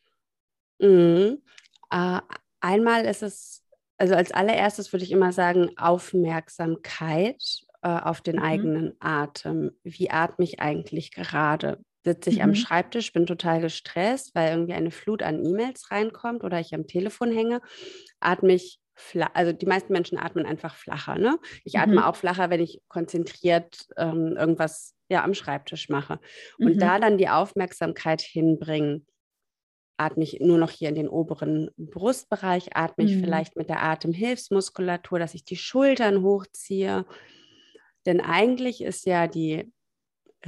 Mhm. 0.80 1.42
Äh, 1.92 2.20
einmal 2.60 3.06
ist 3.06 3.24
es, 3.24 3.64
also 3.98 4.16
als 4.16 4.32
allererstes 4.32 4.94
würde 4.94 5.06
ich 5.06 5.12
immer 5.12 5.32
sagen, 5.32 5.72
Aufmerksamkeit 5.78 7.44
äh, 7.82 7.90
auf 7.90 8.22
den 8.22 8.38
mhm. 8.38 8.44
eigenen 8.44 8.94
Atem. 9.00 9.72
Wie 9.84 10.10
atme 10.10 10.46
ich 10.46 10.60
eigentlich 10.60 11.12
gerade? 11.12 11.80
Sitze 12.06 12.30
ich 12.30 12.38
mhm. 12.38 12.44
am 12.44 12.56
Schreibtisch, 12.56 13.12
bin 13.12 13.26
total 13.26 13.62
gestresst, 13.62 14.34
weil 14.34 14.52
irgendwie 14.52 14.74
eine 14.74 14.92
Flut 14.92 15.22
an 15.22 15.44
E-Mails 15.44 15.92
reinkommt 15.92 16.44
oder 16.44 16.60
ich 16.60 16.74
am 16.74 16.88
Telefon 16.88 17.32
hänge, 17.32 17.62
atme 18.20 18.54
ich 18.54 18.80
also 19.34 19.54
die 19.54 19.66
meisten 19.66 19.94
Menschen 19.94 20.18
atmen 20.18 20.46
einfach 20.46 20.76
flacher. 20.76 21.16
Ne? 21.16 21.38
Ich 21.64 21.80
atme 21.80 21.94
mhm. 21.94 22.04
auch 22.04 22.18
flacher, 22.18 22.50
wenn 22.50 22.60
ich 22.60 22.82
konzentriert 22.90 23.88
ähm, 23.98 24.36
irgendwas 24.38 24.94
ja, 25.10 25.24
am 25.24 25.34
Schreibtisch 25.34 25.90
mache. 25.90 26.20
Und 26.58 26.76
mhm. 26.76 26.80
da 26.80 27.00
dann 27.00 27.18
die 27.18 27.30
Aufmerksamkeit 27.30 28.22
hinbringen 28.22 29.08
atme 30.00 30.24
ich 30.24 30.40
nur 30.40 30.58
noch 30.58 30.70
hier 30.72 30.90
in 30.90 30.96
den 30.96 31.10
oberen 31.10 31.70
Brustbereich, 31.78 32.76
atme 32.76 33.04
ich 33.04 33.16
mhm. 33.16 33.22
vielleicht 33.22 33.56
mit 33.56 33.70
der 33.70 33.84
Atemhilfsmuskulatur, 33.84 35.20
dass 35.20 35.34
ich 35.34 35.44
die 35.44 35.58
Schultern 35.58 36.24
hochziehe. 36.24 37.06
Denn 38.06 38.22
eigentlich 38.22 38.82
ist 38.82 39.06
ja 39.06 39.28
die 39.28 39.72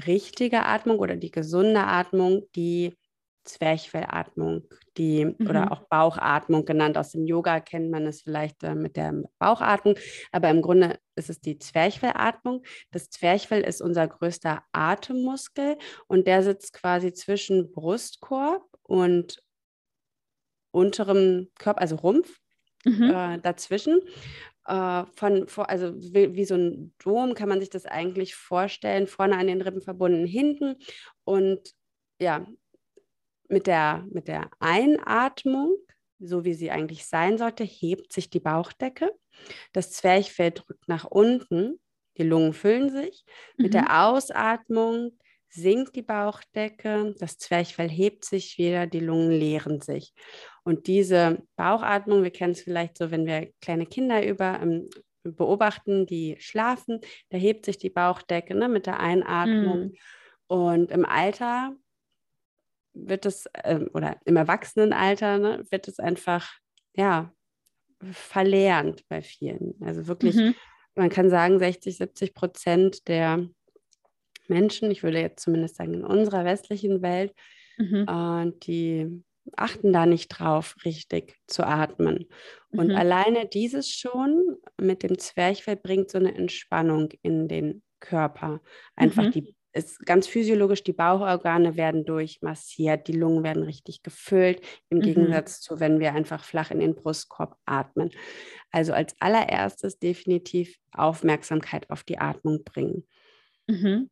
richtige 0.07 0.65
Atmung 0.65 0.99
oder 0.99 1.17
die 1.17 1.31
gesunde 1.31 1.81
Atmung 1.81 2.43
die 2.55 2.95
Zwerchfellatmung, 3.43 4.63
die 4.97 5.25
mhm. 5.25 5.47
oder 5.49 5.71
auch 5.71 5.81
Bauchatmung 5.89 6.63
genannt. 6.63 6.97
Aus 6.97 7.11
dem 7.11 7.25
Yoga 7.25 7.59
kennt 7.59 7.89
man 7.89 8.05
es 8.05 8.21
vielleicht 8.21 8.63
äh, 8.63 8.75
mit 8.75 8.95
der 8.95 9.13
Bauchatmung, 9.39 9.95
aber 10.31 10.49
im 10.49 10.61
Grunde 10.61 10.99
ist 11.15 11.29
es 11.29 11.41
die 11.41 11.57
Zwerchfellatmung. 11.57 12.63
Das 12.91 13.09
Zwerchfell 13.09 13.61
ist 13.61 13.81
unser 13.81 14.07
größter 14.07 14.63
Atemmuskel 14.71 15.77
und 16.07 16.27
der 16.27 16.43
sitzt 16.43 16.73
quasi 16.73 17.13
zwischen 17.13 17.71
Brustkorb 17.71 18.70
und 18.91 19.41
unterem 20.71 21.49
Körper, 21.57 21.79
also 21.79 21.95
Rumpf 21.95 22.39
mhm. 22.83 23.03
äh, 23.03 23.39
dazwischen. 23.39 24.01
Äh, 24.65 25.05
von, 25.15 25.47
also 25.67 25.93
wie, 25.95 26.35
wie, 26.35 26.43
so 26.43 26.55
ein 26.55 26.93
Dom 27.01 27.33
kann 27.33 27.47
man 27.47 27.61
sich 27.61 27.69
das 27.69 27.85
eigentlich 27.85 28.35
vorstellen, 28.35 29.07
vorne 29.07 29.37
an 29.37 29.47
den 29.47 29.61
Rippen 29.61 29.81
verbunden, 29.81 30.25
hinten. 30.25 30.75
Und 31.23 31.73
ja, 32.19 32.45
mit 33.47 33.65
der, 33.65 34.05
mit 34.11 34.27
der 34.27 34.49
Einatmung, 34.59 35.77
so 36.19 36.43
wie 36.43 36.53
sie 36.53 36.69
eigentlich 36.69 37.05
sein 37.05 37.37
sollte, 37.37 37.63
hebt 37.63 38.11
sich 38.11 38.29
die 38.29 38.41
Bauchdecke. 38.41 39.09
Das 39.71 39.91
Zwerchfell 39.91 40.51
drückt 40.51 40.89
nach 40.89 41.05
unten, 41.05 41.79
die 42.17 42.23
Lungen 42.23 42.51
füllen 42.51 42.89
sich. 42.89 43.23
Mhm. 43.55 43.63
Mit 43.63 43.73
der 43.73 43.83
mhm. 43.83 43.91
Ausatmung 43.91 45.11
sinkt 45.51 45.95
die 45.95 46.01
Bauchdecke, 46.01 47.13
das 47.19 47.37
Zwerchfell 47.37 47.89
hebt 47.89 48.25
sich 48.25 48.57
wieder, 48.57 48.87
die 48.87 48.99
Lungen 48.99 49.31
leeren 49.31 49.81
sich. 49.81 50.13
Und 50.63 50.87
diese 50.87 51.43
Bauchatmung, 51.55 52.23
wir 52.23 52.31
kennen 52.31 52.53
es 52.53 52.61
vielleicht 52.61 52.97
so, 52.97 53.11
wenn 53.11 53.25
wir 53.25 53.51
kleine 53.61 53.85
Kinder 53.85 54.25
über 54.25 54.59
ähm, 54.61 54.89
beobachten, 55.23 56.05
die 56.05 56.37
schlafen, 56.39 57.01
da 57.29 57.37
hebt 57.37 57.65
sich 57.65 57.77
die 57.77 57.89
Bauchdecke 57.89 58.55
ne, 58.55 58.69
mit 58.69 58.85
der 58.87 58.99
Einatmung. 58.99 59.87
Mm. 59.87 59.93
Und 60.47 60.91
im 60.91 61.05
Alter 61.05 61.75
wird 62.93 63.25
es, 63.25 63.45
äh, 63.53 63.85
oder 63.93 64.17
im 64.25 64.37
Erwachsenenalter, 64.37 65.37
ne, 65.37 65.63
wird 65.69 65.87
es 65.87 65.99
einfach, 65.99 66.53
ja, 66.95 67.33
verlernt 68.11 69.07
bei 69.09 69.21
vielen. 69.21 69.75
Also 69.81 70.07
wirklich, 70.07 70.35
mhm. 70.35 70.55
man 70.95 71.09
kann 71.09 71.29
sagen, 71.29 71.59
60, 71.59 71.97
70 71.97 72.33
Prozent 72.33 73.07
der 73.07 73.47
Menschen, 74.51 74.91
ich 74.91 75.01
würde 75.01 75.19
jetzt 75.19 75.43
zumindest 75.43 75.77
sagen 75.77 75.95
in 75.95 76.05
unserer 76.05 76.45
westlichen 76.45 77.01
Welt, 77.01 77.33
mhm. 77.77 78.05
äh, 78.07 78.51
die 78.63 79.23
achten 79.55 79.91
da 79.91 80.05
nicht 80.05 80.27
drauf, 80.27 80.75
richtig 80.85 81.37
zu 81.47 81.63
atmen. 81.63 82.27
Und 82.69 82.89
mhm. 82.89 82.95
alleine 82.95 83.47
dieses 83.47 83.89
schon 83.89 84.57
mit 84.79 85.03
dem 85.03 85.17
Zwerchfell 85.17 85.77
bringt 85.77 86.11
so 86.11 86.19
eine 86.19 86.35
Entspannung 86.35 87.09
in 87.23 87.47
den 87.47 87.81
Körper. 87.99 88.61
Einfach 88.95 89.25
mhm. 89.25 89.31
die 89.31 89.55
ist 89.73 90.05
ganz 90.05 90.27
physiologisch, 90.27 90.83
die 90.83 90.93
Bauchorgane 90.93 91.77
werden 91.77 92.05
durchmassiert, 92.05 93.07
die 93.07 93.13
Lungen 93.13 93.43
werden 93.43 93.63
richtig 93.63 94.03
gefüllt, 94.03 94.61
im 94.89 94.97
mhm. 94.97 95.03
Gegensatz 95.03 95.61
zu, 95.61 95.79
wenn 95.79 95.99
wir 95.99 96.13
einfach 96.13 96.43
flach 96.43 96.71
in 96.71 96.79
den 96.79 96.95
Brustkorb 96.95 97.55
atmen. 97.65 98.11
Also 98.71 98.93
als 98.93 99.15
allererstes 99.19 99.97
definitiv 99.97 100.77
Aufmerksamkeit 100.91 101.89
auf 101.89 102.03
die 102.03 102.19
Atmung 102.19 102.63
bringen. 102.63 103.07
Mhm. 103.67 104.09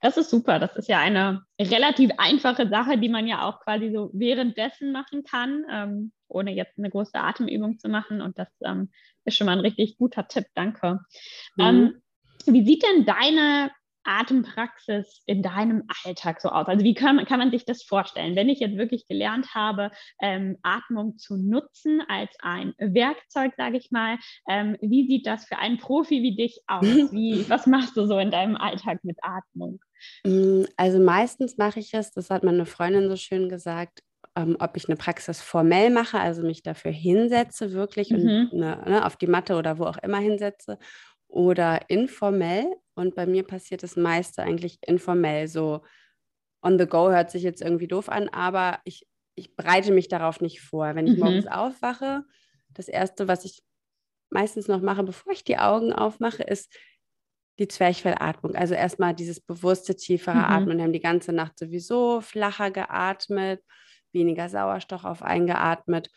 Das 0.00 0.16
ist 0.16 0.30
super. 0.30 0.58
Das 0.58 0.76
ist 0.76 0.88
ja 0.88 1.00
eine 1.00 1.42
relativ 1.60 2.10
einfache 2.18 2.68
Sache, 2.68 2.98
die 2.98 3.08
man 3.08 3.26
ja 3.26 3.42
auch 3.42 3.60
quasi 3.60 3.90
so 3.92 4.10
währenddessen 4.12 4.92
machen 4.92 5.24
kann, 5.24 5.64
ähm, 5.70 6.12
ohne 6.28 6.52
jetzt 6.52 6.78
eine 6.78 6.90
große 6.90 7.18
Atemübung 7.18 7.78
zu 7.78 7.88
machen. 7.88 8.20
Und 8.20 8.38
das 8.38 8.48
ähm, 8.64 8.90
ist 9.24 9.36
schon 9.36 9.46
mal 9.46 9.54
ein 9.54 9.60
richtig 9.60 9.98
guter 9.98 10.28
Tipp. 10.28 10.46
Danke. 10.54 11.00
Mhm. 11.56 11.64
Ähm, 11.64 12.02
wie 12.46 12.64
sieht 12.64 12.84
denn 12.84 13.04
deine 13.04 13.70
Atempraxis 14.08 15.22
in 15.26 15.42
deinem 15.42 15.84
Alltag 16.04 16.40
so 16.40 16.48
aus? 16.48 16.66
Also 16.66 16.84
wie 16.84 16.94
kann, 16.94 17.24
kann 17.26 17.38
man 17.38 17.50
sich 17.50 17.64
das 17.64 17.82
vorstellen? 17.82 18.36
Wenn 18.36 18.48
ich 18.48 18.58
jetzt 18.60 18.76
wirklich 18.76 19.06
gelernt 19.06 19.54
habe, 19.54 19.90
ähm, 20.20 20.56
Atmung 20.62 21.18
zu 21.18 21.36
nutzen 21.36 22.02
als 22.08 22.34
ein 22.40 22.74
Werkzeug, 22.78 23.52
sage 23.56 23.76
ich 23.76 23.90
mal, 23.90 24.16
ähm, 24.48 24.76
wie 24.80 25.06
sieht 25.06 25.26
das 25.26 25.44
für 25.44 25.58
einen 25.58 25.78
Profi 25.78 26.22
wie 26.22 26.36
dich 26.36 26.60
aus? 26.66 26.78
Wie, 27.12 27.48
was 27.48 27.66
machst 27.66 27.96
du 27.96 28.06
so 28.06 28.18
in 28.18 28.30
deinem 28.30 28.56
Alltag 28.56 29.04
mit 29.04 29.18
Atmung? 29.22 29.80
Mm, 30.24 30.64
also 30.76 30.98
meistens 30.98 31.58
mache 31.58 31.80
ich 31.80 31.92
es, 31.94 32.12
das 32.12 32.30
hat 32.30 32.44
meine 32.44 32.66
Freundin 32.66 33.08
so 33.08 33.16
schön 33.16 33.48
gesagt, 33.48 34.02
ähm, 34.36 34.56
ob 34.58 34.76
ich 34.76 34.88
eine 34.88 34.96
Praxis 34.96 35.40
formell 35.40 35.90
mache, 35.90 36.18
also 36.18 36.42
mich 36.42 36.62
dafür 36.62 36.92
hinsetze 36.92 37.72
wirklich 37.72 38.10
mhm. 38.10 38.48
und 38.52 38.62
eine, 38.62 38.82
ne, 38.88 39.06
auf 39.06 39.16
die 39.16 39.26
Matte 39.26 39.56
oder 39.56 39.78
wo 39.78 39.84
auch 39.84 39.98
immer 39.98 40.18
hinsetze 40.18 40.78
oder 41.28 41.88
informell. 41.88 42.66
Und 42.94 43.14
bei 43.14 43.26
mir 43.26 43.44
passiert 43.44 43.82
das 43.82 43.96
meiste 43.96 44.42
eigentlich 44.42 44.78
informell. 44.82 45.46
So 45.46 45.82
on 46.62 46.78
the 46.78 46.86
go 46.86 47.10
hört 47.10 47.30
sich 47.30 47.42
jetzt 47.42 47.62
irgendwie 47.62 47.86
doof 47.86 48.08
an, 48.08 48.28
aber 48.30 48.80
ich, 48.84 49.06
ich 49.36 49.54
bereite 49.54 49.92
mich 49.92 50.08
darauf 50.08 50.40
nicht 50.40 50.60
vor. 50.60 50.94
Wenn 50.94 51.06
ich 51.06 51.14
mhm. 51.14 51.20
morgens 51.20 51.46
aufwache, 51.46 52.24
das 52.70 52.88
Erste, 52.88 53.28
was 53.28 53.44
ich 53.44 53.62
meistens 54.30 54.68
noch 54.68 54.80
mache, 54.80 55.04
bevor 55.04 55.32
ich 55.32 55.44
die 55.44 55.58
Augen 55.58 55.92
aufmache, 55.92 56.42
ist 56.42 56.74
die 57.58 57.68
Zwerchfellatmung. 57.68 58.54
Also 58.54 58.74
erstmal 58.74 59.14
dieses 59.14 59.40
bewusste, 59.40 59.96
tiefere 59.96 60.36
mhm. 60.36 60.44
Atmen. 60.44 60.78
Wir 60.78 60.84
haben 60.84 60.92
die 60.92 61.00
ganze 61.00 61.32
Nacht 61.32 61.58
sowieso 61.58 62.20
flacher 62.20 62.70
geatmet, 62.70 63.62
weniger 64.12 64.48
Sauerstoff 64.48 65.22
eingeatmet. 65.22 66.10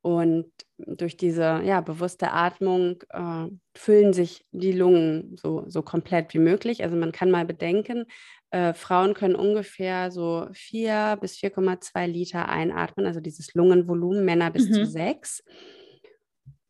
Und 0.00 0.50
durch 0.78 1.16
diese 1.16 1.62
ja, 1.64 1.80
bewusste 1.80 2.32
Atmung 2.32 3.02
äh, 3.10 3.46
füllen 3.74 4.12
sich 4.12 4.46
die 4.52 4.72
Lungen 4.72 5.36
so, 5.36 5.64
so 5.66 5.82
komplett 5.82 6.32
wie 6.34 6.38
möglich. 6.38 6.82
Also 6.82 6.96
man 6.96 7.12
kann 7.12 7.30
mal 7.30 7.44
bedenken, 7.44 8.06
äh, 8.50 8.72
Frauen 8.72 9.14
können 9.14 9.34
ungefähr 9.34 10.10
so 10.10 10.48
4 10.52 11.18
bis 11.20 11.34
4,2 11.36 12.06
Liter 12.06 12.48
einatmen, 12.48 13.06
also 13.06 13.20
dieses 13.20 13.54
Lungenvolumen, 13.54 14.24
Männer 14.24 14.50
bis 14.50 14.68
mhm. 14.68 14.74
zu 14.74 14.86
6. 14.86 15.44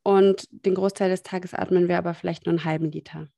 Und 0.02 0.44
den 0.50 0.74
Großteil 0.74 1.10
des 1.10 1.22
Tages 1.22 1.54
atmen 1.54 1.88
wir 1.88 1.98
aber 1.98 2.14
vielleicht 2.14 2.46
nur 2.46 2.54
einen 2.54 2.64
halben 2.64 2.90
Liter. 2.90 3.28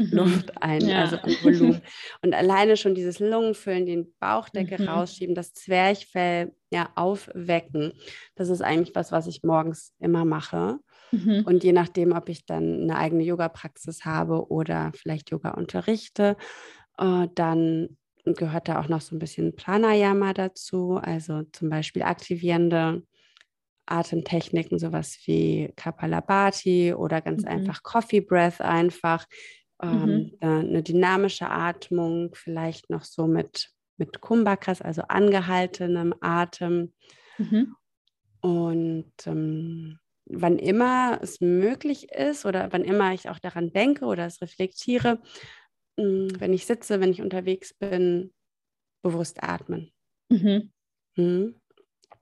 Mhm. 0.00 0.16
Luft 0.16 0.62
ein, 0.62 0.86
ja. 0.86 1.02
also 1.02 1.16
an 1.16 1.36
Volumen. 1.42 1.82
Und 2.22 2.34
alleine 2.34 2.76
schon 2.76 2.94
dieses 2.94 3.18
Lungenfüllen, 3.18 3.86
den 3.86 4.14
Bauchdecke 4.18 4.80
mhm. 4.80 4.88
rausschieben, 4.88 5.34
das 5.34 5.52
Zwerchfell 5.52 6.52
ja 6.70 6.88
aufwecken, 6.94 7.92
das 8.34 8.48
ist 8.48 8.62
eigentlich 8.62 8.94
was, 8.94 9.12
was 9.12 9.26
ich 9.26 9.42
morgens 9.42 9.92
immer 9.98 10.24
mache. 10.24 10.78
Mhm. 11.12 11.42
Und 11.44 11.64
je 11.64 11.72
nachdem, 11.72 12.12
ob 12.12 12.28
ich 12.28 12.46
dann 12.46 12.82
eine 12.82 12.96
eigene 12.96 13.24
Yoga-Praxis 13.24 14.04
habe 14.04 14.50
oder 14.50 14.92
vielleicht 14.94 15.30
Yoga 15.30 15.50
unterrichte, 15.50 16.36
äh, 16.98 17.26
dann 17.34 17.96
gehört 18.24 18.68
da 18.68 18.80
auch 18.80 18.88
noch 18.88 19.00
so 19.00 19.16
ein 19.16 19.18
bisschen 19.18 19.56
Pranayama 19.56 20.32
dazu, 20.32 21.00
also 21.02 21.42
zum 21.52 21.68
Beispiel 21.68 22.02
aktivierende 22.02 23.02
Atemtechniken, 23.86 24.78
sowas 24.78 25.18
wie 25.26 25.72
Kapalabhati 25.76 26.94
oder 26.94 27.20
ganz 27.20 27.42
mhm. 27.42 27.48
einfach 27.48 27.82
Coffee 27.82 28.20
Breath 28.20 28.60
einfach, 28.60 29.26
ähm, 29.82 30.02
mhm. 30.04 30.36
eine 30.40 30.82
dynamische 30.82 31.48
Atmung, 31.48 32.34
vielleicht 32.34 32.90
noch 32.90 33.04
so 33.04 33.26
mit, 33.26 33.70
mit 33.96 34.20
Kumbhakas, 34.20 34.82
also 34.82 35.02
angehaltenem 35.02 36.14
Atem. 36.20 36.92
Mhm. 37.38 37.76
Und 38.40 39.12
ähm, 39.26 39.98
wann 40.26 40.58
immer 40.58 41.18
es 41.22 41.40
möglich 41.40 42.10
ist 42.10 42.46
oder 42.46 42.72
wann 42.72 42.84
immer 42.84 43.12
ich 43.12 43.28
auch 43.28 43.38
daran 43.38 43.72
denke 43.72 44.04
oder 44.06 44.26
es 44.26 44.40
reflektiere, 44.40 45.20
hm, 45.98 46.28
wenn 46.38 46.52
ich 46.52 46.66
sitze, 46.66 47.00
wenn 47.00 47.10
ich 47.10 47.22
unterwegs 47.22 47.74
bin, 47.74 48.32
bewusst 49.02 49.42
atmen. 49.42 49.92
Mhm. 50.28 50.72
Mhm. 51.16 51.56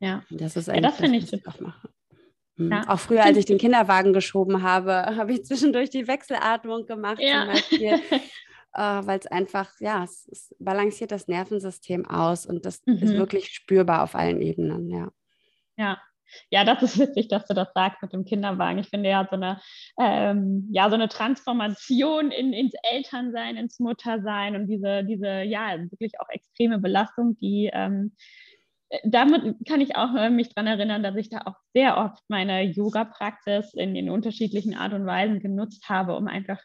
Ja. 0.01 0.25
Das 0.31 0.57
ist 0.57 0.69
eigentlich 0.69 0.83
ja, 0.83 0.91
das, 0.91 0.99
das 0.99 1.23
was 1.23 1.33
ich 1.33 1.47
auch 1.47 1.61
mache. 1.61 1.89
Hm. 2.59 2.73
Ja. 2.73 2.83
Auch 2.89 2.99
früher, 2.99 3.25
als 3.25 3.39
ich 3.39 3.47
den 3.47 3.59
Kinderwagen 3.59 4.13
geschoben 4.13 4.63
habe, 4.63 4.93
habe 5.17 5.33
ich 5.33 5.45
zwischendurch 5.45 5.91
die 5.91 6.07
Wechselatmung 6.07 6.87
gemacht, 6.87 7.21
ja. 7.21 7.43
zum 7.43 7.53
Beispiel. 7.53 7.93
äh, 8.75 8.81
Weil 8.81 9.19
es 9.19 9.27
einfach, 9.27 9.71
ja, 9.81 10.05
es, 10.05 10.29
es, 10.31 10.55
balanciert 10.59 11.13
das 11.13 11.29
Nervensystem 11.29 12.05
aus 12.07 12.45
und 12.45 12.67
das 12.67 12.83
mhm. 12.85 12.97
ist 12.97 13.15
wirklich 13.15 13.49
spürbar 13.49 14.03
auf 14.03 14.15
allen 14.15 14.43
Ebenen, 14.43 14.91
ja. 14.91 15.09
Ja, 15.77 15.99
ja, 16.51 16.65
das 16.65 16.83
ist 16.83 16.99
witzig, 16.99 17.29
dass 17.29 17.47
du 17.47 17.55
das 17.55 17.69
sagst 17.75 18.03
mit 18.03 18.13
dem 18.13 18.25
Kinderwagen. 18.25 18.79
Ich 18.79 18.89
finde 18.89 19.09
ja 19.09 19.27
so 19.31 19.37
eine, 19.37 19.61
ähm, 19.99 20.69
ja, 20.71 20.89
so 20.89 20.95
eine 20.95 21.09
Transformation 21.09 22.31
in, 22.31 22.53
ins 22.53 22.75
Elternsein, 22.83 23.57
ins 23.57 23.79
Muttersein 23.79 24.57
und 24.57 24.67
diese, 24.67 25.05
diese, 25.05 25.43
ja, 25.43 25.79
wirklich 25.91 26.21
auch 26.21 26.29
extreme 26.29 26.79
Belastung, 26.79 27.37
die 27.39 27.71
ähm, 27.73 28.15
damit 29.05 29.57
kann 29.67 29.81
ich 29.81 29.97
auch 29.97 30.15
äh, 30.15 30.31
mich 30.31 30.55
daran 30.55 30.67
erinnern, 30.67 31.03
dass 31.03 31.17
ich 31.17 31.29
da 31.29 31.43
auch 31.45 31.57
sehr 31.75 31.99
oft 31.99 32.23
meine 32.29 32.63
Yoga-Praxis 32.63 33.75
in 33.75 33.95
den 33.95 34.09
unterschiedlichen 34.09 34.75
Art 34.75 34.95
und 34.95 35.07
Weisen 35.07 35.41
genutzt 35.41 35.89
habe, 35.89 36.17
um 36.17 36.27
einfach 36.27 36.59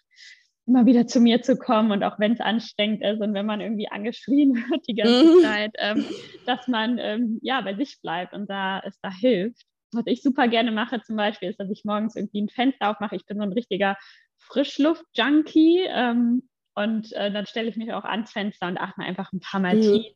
immer 0.65 0.85
wieder 0.85 1.07
zu 1.07 1.19
mir 1.19 1.41
zu 1.41 1.57
kommen 1.57 1.91
und 1.91 2.03
auch 2.03 2.19
wenn 2.19 2.31
es 2.31 2.39
anstrengend 2.39 3.03
ist 3.03 3.19
und 3.19 3.33
wenn 3.33 3.45
man 3.45 3.59
irgendwie 3.59 3.89
angeschrien 3.89 4.55
wird 4.69 4.87
die 4.87 4.95
ganze 4.95 5.25
mhm. 5.25 5.41
Zeit, 5.41 5.71
ähm, 5.77 6.05
dass 6.45 6.67
man 6.67 6.97
ähm, 6.97 7.39
ja 7.41 7.59
bei 7.61 7.75
sich 7.75 7.99
bleibt 8.01 8.33
und 8.33 8.49
da 8.49 8.81
es 8.85 8.97
da 9.01 9.11
hilft. 9.11 9.63
Was 9.91 10.07
ich 10.07 10.23
super 10.23 10.47
gerne 10.47 10.71
mache 10.71 11.01
zum 11.01 11.17
Beispiel, 11.17 11.49
ist, 11.49 11.59
dass 11.59 11.69
ich 11.69 11.83
morgens 11.83 12.15
irgendwie 12.15 12.41
ein 12.41 12.49
Fenster 12.49 12.89
aufmache. 12.89 13.15
Ich 13.15 13.25
bin 13.25 13.37
so 13.37 13.43
ein 13.43 13.51
richtiger 13.51 13.97
Frischluft-Junkie 14.39 15.81
ähm, 15.87 16.49
und 16.73 17.11
äh, 17.13 17.31
dann 17.31 17.45
stelle 17.45 17.69
ich 17.69 17.75
mich 17.75 17.93
auch 17.93 18.05
ans 18.05 18.31
Fenster 18.31 18.67
und 18.67 18.77
atme 18.77 19.05
einfach 19.05 19.31
ein 19.33 19.41
paar 19.41 19.59
Mal 19.59 19.75
mhm. 19.75 19.81
tief 19.81 20.15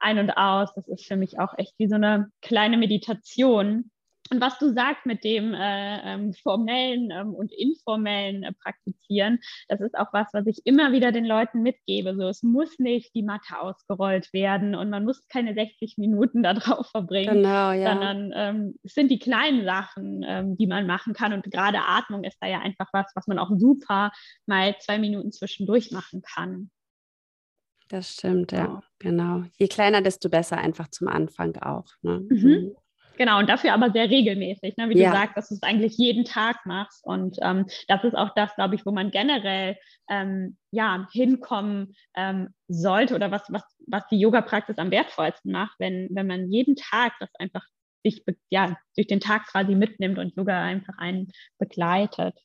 ein 0.00 0.18
und 0.18 0.30
aus. 0.30 0.72
Das 0.74 0.88
ist 0.88 1.06
für 1.06 1.16
mich 1.16 1.38
auch 1.38 1.56
echt 1.56 1.74
wie 1.78 1.88
so 1.88 1.96
eine 1.96 2.30
kleine 2.40 2.76
Meditation. 2.76 3.90
Und 4.30 4.40
was 4.40 4.58
du 4.58 4.72
sagst 4.72 5.06
mit 5.06 5.24
dem 5.24 5.54
äh, 5.54 6.14
ähm, 6.14 6.32
formellen 6.34 7.10
ähm, 7.10 7.34
und 7.34 7.52
informellen 7.52 8.42
äh, 8.42 8.52
Praktizieren, 8.52 9.38
das 9.68 9.80
ist 9.80 9.96
auch 9.96 10.12
was, 10.12 10.28
was 10.32 10.46
ich 10.46 10.66
immer 10.66 10.92
wieder 10.92 11.12
den 11.12 11.24
Leuten 11.24 11.62
mitgebe. 11.62 12.14
So, 12.14 12.28
es 12.28 12.42
muss 12.42 12.78
nicht 12.78 13.14
die 13.14 13.22
Matte 13.22 13.58
ausgerollt 13.58 14.32
werden 14.32 14.74
und 14.74 14.90
man 14.90 15.04
muss 15.04 15.26
keine 15.28 15.54
60 15.54 15.96
Minuten 15.98 16.42
darauf 16.42 16.90
verbringen, 16.90 17.42
genau, 17.42 17.72
ja. 17.72 17.90
sondern 17.90 18.32
ähm, 18.34 18.74
es 18.82 18.94
sind 18.94 19.10
die 19.10 19.18
kleinen 19.18 19.64
Sachen, 19.64 20.24
ähm, 20.26 20.56
die 20.56 20.66
man 20.66 20.86
machen 20.86 21.14
kann. 21.14 21.32
Und 21.32 21.50
gerade 21.50 21.78
Atmung 21.86 22.24
ist 22.24 22.36
da 22.40 22.48
ja 22.48 22.60
einfach 22.60 22.88
was, 22.92 23.10
was 23.14 23.26
man 23.26 23.38
auch 23.38 23.50
super 23.56 24.12
mal 24.46 24.76
zwei 24.78 24.98
Minuten 24.98 25.32
zwischendurch 25.32 25.90
machen 25.90 26.22
kann. 26.22 26.70
Das 27.88 28.12
stimmt, 28.12 28.52
ja, 28.52 28.82
genau. 28.98 29.44
Je 29.58 29.68
kleiner, 29.68 30.02
desto 30.02 30.28
besser 30.28 30.58
einfach 30.58 30.88
zum 30.88 31.08
Anfang 31.08 31.56
auch. 31.56 31.86
Ne? 32.02 32.20
Mhm. 32.28 32.38
mhm. 32.38 32.76
Genau, 33.18 33.40
und 33.40 33.48
dafür 33.48 33.74
aber 33.74 33.90
sehr 33.90 34.08
regelmäßig, 34.08 34.76
ne? 34.76 34.88
wie 34.90 34.98
ja. 34.98 35.10
du 35.10 35.16
sagst, 35.16 35.36
dass 35.36 35.48
du 35.48 35.56
es 35.56 35.62
eigentlich 35.64 35.98
jeden 35.98 36.24
Tag 36.24 36.64
machst. 36.66 37.04
Und 37.04 37.36
ähm, 37.42 37.66
das 37.88 38.04
ist 38.04 38.14
auch 38.14 38.32
das, 38.36 38.54
glaube 38.54 38.76
ich, 38.76 38.86
wo 38.86 38.92
man 38.92 39.10
generell 39.10 39.76
ähm, 40.08 40.56
ja, 40.70 41.08
hinkommen 41.10 41.96
ähm, 42.14 42.50
sollte 42.68 43.16
oder 43.16 43.32
was, 43.32 43.42
was, 43.48 43.64
was 43.88 44.06
die 44.06 44.20
Yoga-Praxis 44.20 44.78
am 44.78 44.92
wertvollsten 44.92 45.50
macht, 45.50 45.74
wenn, 45.80 46.06
wenn 46.12 46.28
man 46.28 46.52
jeden 46.52 46.76
Tag 46.76 47.12
das 47.18 47.30
einfach 47.40 47.64
sich 48.04 48.22
ja, 48.50 48.76
durch 48.94 49.08
den 49.08 49.18
Tag 49.18 49.46
quasi 49.48 49.74
mitnimmt 49.74 50.18
und 50.18 50.36
Yoga 50.36 50.62
einfach 50.62 50.96
einen 50.98 51.32
begleitet. 51.58 52.38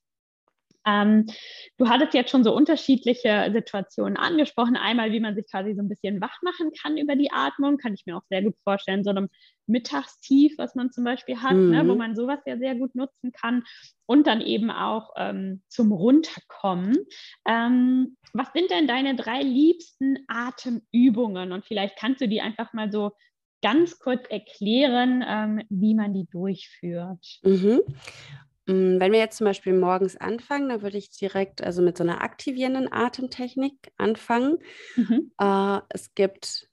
Ähm, 0.86 1.26
du 1.78 1.90
hattest 1.90 2.14
jetzt 2.14 2.32
schon 2.32 2.44
so 2.44 2.54
unterschiedliche 2.56 3.52
Situationen 3.54 4.18
angesprochen. 4.18 4.76
Einmal, 4.76 5.12
wie 5.12 5.20
man 5.20 5.36
sich 5.36 5.46
quasi 5.50 5.74
so 5.76 5.82
ein 5.82 5.90
bisschen 5.90 6.22
wach 6.22 6.42
machen 6.42 6.72
kann 6.82 6.98
über 6.98 7.16
die 7.16 7.32
Atmung, 7.32 7.78
kann 7.78 7.94
ich 7.94 8.06
mir 8.06 8.18
auch 8.18 8.26
sehr 8.30 8.42
gut 8.42 8.56
vorstellen, 8.64 9.04
so 9.04 9.10
einem 9.10 9.30
Mittagstief, 9.66 10.58
was 10.58 10.76
man 10.76 10.92
zum 10.92 11.04
Beispiel 11.04 11.42
hat, 11.42 11.54
mhm. 11.54 11.70
ne, 11.72 11.88
wo 11.88 11.94
mhm. 11.94 11.98
man 11.98 12.16
sowas 12.16 12.40
ja 12.46 12.58
sehr 12.58 12.76
gut 12.76 12.96
nutzen 12.96 13.32
kann. 13.32 13.64
Und 14.06 14.28
dann 14.28 14.42
eben 14.42 14.70
auch 14.70 15.12
ähm, 15.16 15.64
zum 15.70 15.92
Runterkommen. 15.92 16.98
Ähm, 17.48 18.18
was 18.34 18.52
sind 18.54 18.70
denn 18.70 18.88
deine 18.88 19.16
drei 19.16 19.42
liebsten 19.42 20.18
Atemübungen? 20.28 21.52
Und 21.54 21.66
vielleicht 21.66 21.98
kannst 21.98 22.20
du 22.22 22.28
die 22.28 22.42
einfach 22.42 22.74
mal 22.74 22.92
so 22.92 23.12
ganz 23.64 23.98
kurz 23.98 24.28
erklären, 24.30 25.24
ähm, 25.26 25.64
wie 25.70 25.96
man 25.96 26.14
die 26.14 26.28
durchführt. 26.30 27.40
Mhm. 27.44 27.80
Mm, 28.66 29.00
wenn 29.00 29.12
wir 29.12 29.20
jetzt 29.20 29.38
zum 29.38 29.46
Beispiel 29.46 29.74
morgens 29.74 30.18
anfangen, 30.18 30.70
dann 30.70 30.82
würde 30.82 30.98
ich 30.98 31.10
direkt 31.10 31.64
also 31.64 31.82
mit 31.82 31.98
so 31.98 32.04
einer 32.04 32.22
aktivierenden 32.22 32.92
Atemtechnik 32.92 33.92
anfangen. 33.98 34.60
Mhm. 34.96 35.32
Äh, 35.40 35.80
es 35.90 36.14
gibt 36.16 36.70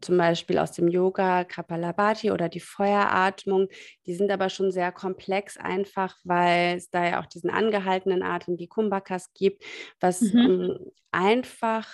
zum 0.00 0.16
Beispiel 0.16 0.58
aus 0.58 0.72
dem 0.72 0.88
Yoga 0.88 1.44
Kapalabhati 1.44 2.30
oder 2.30 2.48
die 2.48 2.60
Feueratmung. 2.60 3.68
Die 4.06 4.14
sind 4.14 4.30
aber 4.30 4.48
schon 4.48 4.70
sehr 4.70 4.92
komplex 4.92 5.56
einfach, 5.58 6.16
weil 6.24 6.76
es 6.76 6.88
da 6.90 7.06
ja 7.06 7.20
auch 7.20 7.26
diesen 7.26 7.50
angehaltenen 7.50 8.22
Atem, 8.22 8.56
die 8.56 8.68
Kumbhakas 8.68 9.32
gibt. 9.34 9.64
Was 10.00 10.22
mhm. 10.22 10.46
um, 10.46 10.78
einfach, 11.12 11.92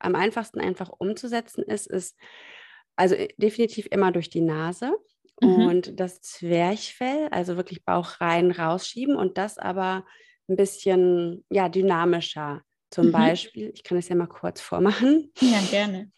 am 0.00 0.14
einfachsten 0.14 0.60
einfach 0.60 0.90
umzusetzen 0.98 1.62
ist, 1.62 1.86
ist 1.86 2.16
also 2.96 3.14
äh, 3.14 3.28
definitiv 3.36 3.86
immer 3.90 4.10
durch 4.10 4.30
die 4.30 4.40
Nase. 4.40 4.92
Mhm. 5.40 5.66
Und 5.66 6.00
das 6.00 6.20
Zwerchfell, 6.20 7.28
also 7.30 7.56
wirklich 7.56 7.84
Bauch 7.84 8.20
rein 8.20 8.50
rausschieben 8.50 9.16
und 9.16 9.38
das 9.38 9.58
aber 9.58 10.04
ein 10.48 10.56
bisschen 10.56 11.44
ja, 11.50 11.68
dynamischer. 11.68 12.62
Zum 12.90 13.08
mhm. 13.08 13.12
Beispiel, 13.12 13.70
ich 13.74 13.82
kann 13.82 13.98
es 13.98 14.08
ja 14.08 14.16
mal 14.16 14.26
kurz 14.26 14.60
vormachen. 14.60 15.30
Ja, 15.40 15.60
gerne. 15.70 16.10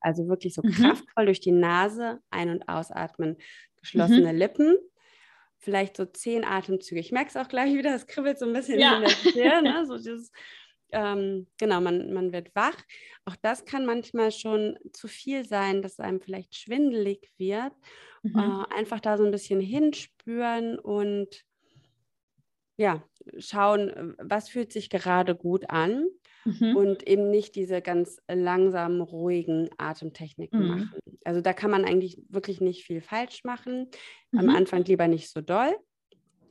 Also 0.00 0.28
wirklich 0.28 0.54
so 0.54 0.62
mhm. 0.62 0.72
kraftvoll 0.72 1.26
durch 1.26 1.40
die 1.40 1.52
Nase 1.52 2.20
ein- 2.30 2.50
und 2.50 2.68
ausatmen. 2.68 3.36
Geschlossene 3.80 4.32
mhm. 4.32 4.38
Lippen. 4.38 4.78
Vielleicht 5.58 5.96
so 5.96 6.06
zehn 6.06 6.44
Atemzüge. 6.44 7.00
Ich 7.00 7.12
merke 7.12 7.28
es 7.28 7.36
auch 7.36 7.48
gleich 7.48 7.74
wieder, 7.74 7.94
es 7.94 8.06
kribbelt 8.06 8.38
so 8.38 8.46
ein 8.46 8.52
bisschen 8.52 8.78
ja. 8.78 8.96
in 8.96 9.02
der 9.02 9.10
Stirn. 9.10 9.64
Ne? 9.64 9.84
So 9.86 9.96
dieses 9.98 10.32
ähm, 10.92 11.46
genau, 11.58 11.80
man, 11.80 12.12
man 12.12 12.32
wird 12.32 12.54
wach. 12.54 12.76
Auch 13.24 13.36
das 13.36 13.64
kann 13.64 13.86
manchmal 13.86 14.32
schon 14.32 14.78
zu 14.92 15.08
viel 15.08 15.46
sein, 15.46 15.82
dass 15.82 16.00
einem 16.00 16.20
vielleicht 16.20 16.54
schwindelig 16.54 17.30
wird. 17.38 17.72
Mhm. 18.22 18.38
Äh, 18.38 18.74
einfach 18.76 19.00
da 19.00 19.16
so 19.16 19.24
ein 19.24 19.30
bisschen 19.30 19.60
hinspüren 19.60 20.78
und 20.78 21.44
ja, 22.76 23.02
schauen, 23.38 24.14
was 24.18 24.48
fühlt 24.48 24.72
sich 24.72 24.88
gerade 24.88 25.34
gut 25.34 25.68
an 25.68 26.06
mhm. 26.44 26.76
und 26.76 27.06
eben 27.06 27.30
nicht 27.30 27.54
diese 27.54 27.82
ganz 27.82 28.18
langsamen, 28.26 29.02
ruhigen 29.02 29.68
Atemtechniken 29.76 30.62
mhm. 30.62 30.68
machen. 30.68 30.98
Also 31.24 31.40
da 31.42 31.52
kann 31.52 31.70
man 31.70 31.84
eigentlich 31.84 32.22
wirklich 32.28 32.60
nicht 32.60 32.84
viel 32.84 33.02
falsch 33.02 33.44
machen. 33.44 33.88
Am 34.32 34.46
mhm. 34.46 34.56
Anfang 34.56 34.84
lieber 34.84 35.08
nicht 35.08 35.30
so 35.30 35.42
doll. 35.42 35.76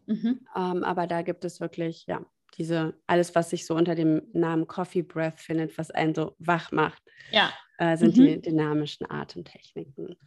Mhm. 0.05 0.45
Ähm, 0.55 0.83
aber 0.83 1.07
da 1.07 1.21
gibt 1.21 1.45
es 1.45 1.59
wirklich, 1.59 2.05
ja, 2.07 2.25
diese, 2.59 2.93
alles, 3.07 3.33
was 3.33 3.49
sich 3.49 3.65
so 3.65 3.73
unter 3.73 3.95
dem 3.95 4.21
Namen 4.33 4.67
Coffee 4.67 5.01
Breath 5.01 5.39
findet, 5.39 5.77
was 5.77 5.89
einen 5.89 6.13
so 6.13 6.35
wach 6.37 6.71
macht, 6.71 7.01
ja. 7.31 7.51
äh, 7.77 7.97
sind 7.97 8.17
mhm. 8.17 8.25
die 8.25 8.41
dynamischen 8.41 9.09
Atemtechniken. 9.09 10.17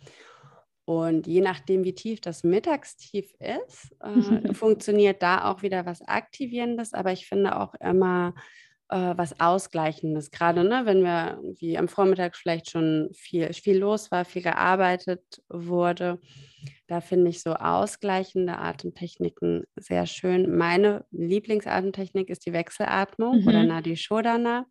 Und 0.85 1.29
je 1.29 1.43
nachdem, 1.43 1.85
wie 1.85 1.95
tief 1.95 2.21
das 2.21 2.43
Mittagstief 2.43 3.33
ist, 3.39 3.95
äh, 4.01 4.53
funktioniert 4.55 5.23
da 5.23 5.45
auch 5.51 5.63
wieder 5.63 5.87
was 5.87 6.03
Aktivierendes, 6.03 6.95
aber 6.95 7.13
ich 7.13 7.27
finde 7.29 7.61
auch 7.61 7.75
immer 7.75 8.35
äh, 8.93 9.17
was 9.17 9.41
Ausgleichendes. 9.41 10.31
Gerade 10.31 10.65
ne, 10.65 10.83
wenn 10.85 11.03
wir 11.03 11.41
wie 11.59 11.79
am 11.79 11.89
Vormittag 11.89 12.37
vielleicht 12.37 12.71
schon 12.71 13.09
viel, 13.15 13.53
viel 13.55 13.79
los 13.79 14.11
war, 14.11 14.25
viel 14.27 14.43
gearbeitet 14.43 15.43
wurde, 15.49 16.21
da 16.87 17.01
finde 17.01 17.31
ich 17.31 17.41
so 17.41 17.55
ausgleichende 17.55 18.59
Atemtechniken 18.59 19.65
sehr 19.77 20.07
schön. 20.07 20.55
Meine 20.57 21.07
Lieblingsatemtechnik 21.11 22.29
ist 22.29 22.45
die 22.45 22.53
Wechselatmung 22.53 23.41
mhm. 23.41 23.49
oder 23.49 23.63
Nadi 23.65 23.97
Shodana. 23.97 24.67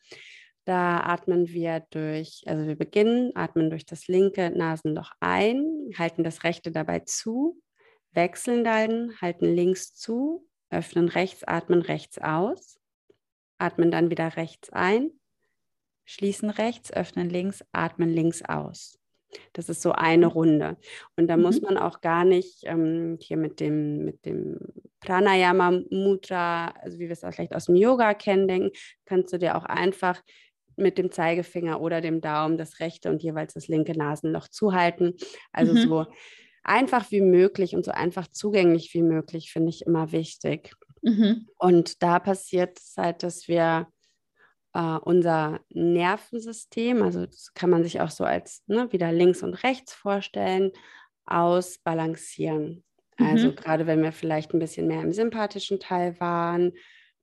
Da 0.66 1.00
atmen 1.00 1.48
wir 1.48 1.84
durch, 1.90 2.44
also 2.46 2.68
wir 2.68 2.76
beginnen, 2.76 3.32
atmen 3.34 3.72
durch 3.72 3.88
das 3.88 4.08
linke 4.08 4.52
Nasenloch 4.52 5.12
ein, 5.20 5.66
halten 5.98 6.24
das 6.24 6.44
rechte 6.44 6.72
dabei 6.72 7.00
zu, 7.00 7.60
wechseln 8.12 8.64
dann, 8.64 9.20
halten 9.20 9.46
links 9.46 9.96
zu, 9.96 10.48
öffnen 10.70 11.10
rechts, 11.10 11.44
atmen 11.44 11.82
rechts 11.82 12.20
aus, 12.20 12.81
atmen 13.62 13.92
dann 13.92 14.10
wieder 14.10 14.36
rechts 14.38 14.70
ein, 14.72 15.12
schließen 16.06 16.50
rechts, 16.50 16.92
öffnen 16.92 17.30
links, 17.30 17.64
atmen 17.72 18.10
links 18.10 18.42
aus. 18.42 18.98
Das 19.54 19.70
ist 19.70 19.82
so 19.82 19.94
eine 19.94 20.28
mhm. 20.28 20.32
Runde. 20.32 20.78
Und 21.16 21.28
da 21.28 21.38
mhm. 21.38 21.44
muss 21.44 21.62
man 21.62 21.78
auch 21.78 22.02
gar 22.02 22.26
nicht 22.26 22.64
ähm, 22.64 23.18
hier 23.22 23.38
mit 23.38 23.60
dem, 23.60 24.04
mit 24.06 24.26
dem 24.26 24.58
Pranayama 25.00 25.82
Mudra, 25.90 26.74
also 26.82 27.00
wie 27.00 27.06
wir 27.06 27.12
es 27.12 27.24
auch 27.24 27.34
vielleicht 27.34 27.56
aus 27.56 27.66
dem 27.66 27.76
Yoga 27.76 28.14
kennen, 28.14 28.48
denken, 28.48 28.72
kannst 29.06 29.34
du 29.34 29.38
dir 29.38 29.56
auch 29.56 29.66
einfach 29.66 30.22
mit 30.76 30.98
dem 30.98 31.12
Zeigefinger 31.12 31.82
oder 31.82 32.02
dem 32.02 32.22
Daumen 32.22 32.58
das 32.58 32.80
rechte 32.80 33.10
und 33.10 33.22
jeweils 33.22 33.54
das 33.54 33.68
linke 33.68 33.98
Nasenloch 33.98 34.48
zuhalten. 34.48 35.16
Also 35.52 35.74
mhm. 35.74 35.78
so 35.78 36.06
einfach 36.64 37.12
wie 37.12 37.22
möglich 37.22 37.76
und 37.76 37.86
so 37.86 37.92
einfach 37.92 38.28
zugänglich 38.28 38.94
wie 38.94 39.02
möglich 39.02 39.52
finde 39.52 39.70
ich 39.70 39.86
immer 39.86 40.12
wichtig. 40.12 40.74
Mhm. 41.02 41.48
Und 41.58 42.04
da 42.04 42.20
passiert 42.20 42.80
es 42.80 42.96
halt, 42.98 43.24
dass 43.24 43.48
wir 43.48 43.88
äh, 44.74 44.98
unser 44.98 45.60
Nervensystem, 45.70 47.02
also 47.02 47.26
das 47.26 47.54
kann 47.54 47.70
man 47.70 47.84
sich 47.84 48.02
auch 48.02 48.12
so 48.12 48.24
als 48.24 48.64
ne, 48.68 48.92
wieder 48.92 49.12
links 49.12 49.44
und 49.44 49.56
rechts 49.64 49.94
vorstellen, 49.94 50.72
ausbalancieren. 51.26 52.84
Also 53.18 53.50
mhm. 53.50 53.56
gerade 53.56 53.88
wenn 53.88 54.02
wir 54.02 54.12
vielleicht 54.12 54.54
ein 54.54 54.60
bisschen 54.60 54.88
mehr 54.88 55.02
im 55.02 55.12
sympathischen 55.12 55.80
Teil 55.80 56.20
waren, 56.20 56.74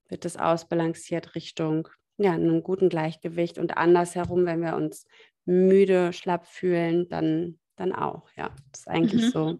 wird 0.09 0.25
es 0.25 0.37
ausbalanciert 0.37 1.35
Richtung 1.35 1.88
ja, 2.19 2.33
einem 2.33 2.62
guten 2.62 2.88
Gleichgewicht 2.88 3.59
und 3.59 3.77
andersherum, 3.77 4.45
wenn 4.45 4.61
wir 4.61 4.75
uns 4.75 5.07
müde, 5.45 6.12
schlapp 6.12 6.47
fühlen, 6.47 7.09
dann, 7.09 7.59
dann 7.77 7.93
auch. 7.93 8.29
Ja, 8.37 8.55
das 8.73 8.81
ist 8.81 8.88
eigentlich 8.88 9.23
mhm. 9.27 9.31
so 9.31 9.59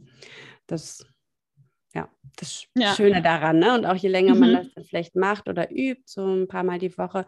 das, 0.67 1.07
ja, 1.95 2.09
das 2.37 2.65
ja. 2.75 2.95
Schöne 2.95 3.23
daran. 3.23 3.59
Ne? 3.59 3.75
Und 3.75 3.87
auch 3.87 3.97
je 3.97 4.09
länger 4.09 4.35
mhm. 4.35 4.41
man 4.41 4.53
das 4.55 4.75
dann 4.75 4.85
vielleicht 4.85 5.17
macht 5.17 5.49
oder 5.49 5.71
übt, 5.71 6.03
so 6.07 6.25
ein 6.25 6.49
paar 6.49 6.65
Mal 6.65 6.79
die 6.79 6.97
Woche, 6.99 7.27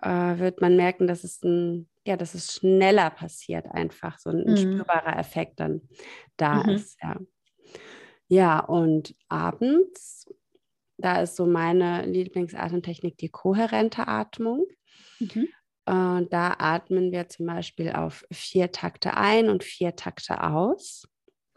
äh, 0.00 0.38
wird 0.38 0.60
man 0.60 0.76
merken, 0.76 1.06
dass 1.06 1.24
es 1.24 1.42
ein, 1.42 1.88
ja, 2.06 2.16
dass 2.16 2.34
es 2.34 2.54
schneller 2.54 3.10
passiert, 3.10 3.66
einfach 3.66 4.18
so 4.18 4.30
ein, 4.30 4.44
mhm. 4.44 4.56
spürbarer 4.56 5.18
Effekt 5.18 5.60
dann 5.60 5.82
da 6.36 6.62
mhm. 6.62 6.70
ist. 6.70 6.98
Ja. 7.02 7.16
ja, 8.28 8.60
und 8.60 9.14
abends, 9.28 10.32
da 10.98 11.22
ist 11.22 11.36
so 11.36 11.46
meine 11.46 12.06
Lieblingsatemtechnik 12.06 13.18
die 13.18 13.28
kohärente 13.28 14.08
Atmung. 14.08 14.66
Mhm. 15.18 15.48
Äh, 15.86 16.26
da 16.30 16.56
atmen 16.58 17.12
wir 17.12 17.28
zum 17.28 17.46
Beispiel 17.46 17.92
auf 17.92 18.24
vier 18.30 18.72
Takte 18.72 19.16
ein 19.16 19.48
und 19.48 19.64
vier 19.64 19.96
Takte 19.96 20.42
aus. 20.42 21.06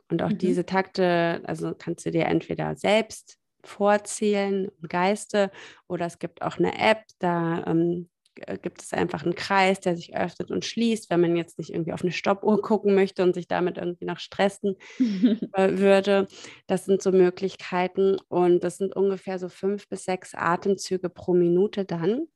Und 0.09 0.21
auch 0.23 0.29
mhm. 0.29 0.37
diese 0.37 0.65
Takte, 0.65 1.41
also 1.45 1.73
kannst 1.77 2.05
du 2.05 2.11
dir 2.11 2.25
entweder 2.25 2.75
selbst 2.75 3.37
vorzählen 3.63 4.69
im 4.81 4.87
Geiste 4.87 5.51
oder 5.87 6.05
es 6.05 6.19
gibt 6.19 6.41
auch 6.41 6.57
eine 6.57 6.79
App, 6.79 7.03
da 7.19 7.63
ähm, 7.67 8.09
äh, 8.35 8.57
gibt 8.57 8.81
es 8.81 8.93
einfach 8.93 9.23
einen 9.23 9.35
Kreis, 9.35 9.79
der 9.79 9.95
sich 9.95 10.15
öffnet 10.15 10.51
und 10.51 10.65
schließt, 10.65 11.09
wenn 11.09 11.21
man 11.21 11.35
jetzt 11.35 11.57
nicht 11.57 11.71
irgendwie 11.71 11.93
auf 11.93 12.01
eine 12.01 12.11
Stoppuhr 12.11 12.61
gucken 12.61 12.95
möchte 12.95 13.23
und 13.23 13.33
sich 13.33 13.47
damit 13.47 13.77
irgendwie 13.77 14.05
noch 14.05 14.19
stressen 14.19 14.75
äh, 15.53 15.77
würde. 15.77 16.27
Das 16.67 16.85
sind 16.85 17.01
so 17.01 17.11
Möglichkeiten 17.11 18.17
und 18.27 18.63
das 18.63 18.77
sind 18.77 18.95
ungefähr 18.95 19.39
so 19.39 19.49
fünf 19.49 19.87
bis 19.89 20.05
sechs 20.05 20.33
Atemzüge 20.35 21.09
pro 21.09 21.33
Minute 21.33 21.85
dann. 21.85 22.27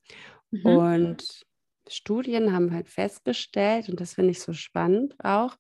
Mhm. 0.51 0.65
Und 0.65 1.45
Studien 1.89 2.53
haben 2.53 2.73
halt 2.73 2.89
festgestellt, 2.89 3.89
und 3.89 3.99
das 3.99 4.13
finde 4.13 4.31
ich 4.31 4.39
so 4.39 4.53
spannend 4.53 5.15
auch, 5.23 5.57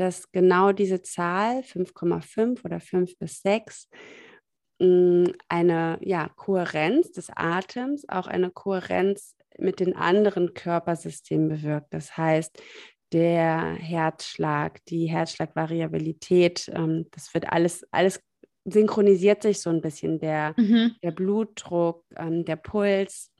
dass 0.00 0.32
genau 0.32 0.72
diese 0.72 1.02
Zahl 1.02 1.60
5,5 1.60 2.64
oder 2.64 2.80
5 2.80 3.18
bis 3.18 3.42
6 3.42 3.88
hm, 4.80 5.32
eine 5.48 5.98
ja, 6.00 6.30
Kohärenz 6.36 7.12
des 7.12 7.28
Atems, 7.36 8.08
auch 8.08 8.26
eine 8.26 8.50
Kohärenz 8.50 9.36
mit 9.58 9.78
den 9.78 9.94
anderen 9.94 10.54
Körpersystemen 10.54 11.48
bewirkt. 11.48 11.92
Das 11.92 12.16
heißt, 12.16 12.62
der 13.12 13.74
Herzschlag, 13.74 14.82
die 14.86 15.06
Herzschlagvariabilität, 15.06 16.70
ähm, 16.74 17.06
das 17.10 17.34
wird 17.34 17.52
alles, 17.52 17.86
alles 17.90 18.22
synchronisiert 18.64 19.42
sich 19.42 19.60
so 19.60 19.68
ein 19.68 19.82
bisschen, 19.82 20.18
der, 20.18 20.54
mhm. 20.56 20.96
der 21.02 21.10
Blutdruck, 21.10 22.04
ähm, 22.16 22.46
der 22.46 22.56
Puls. 22.56 23.32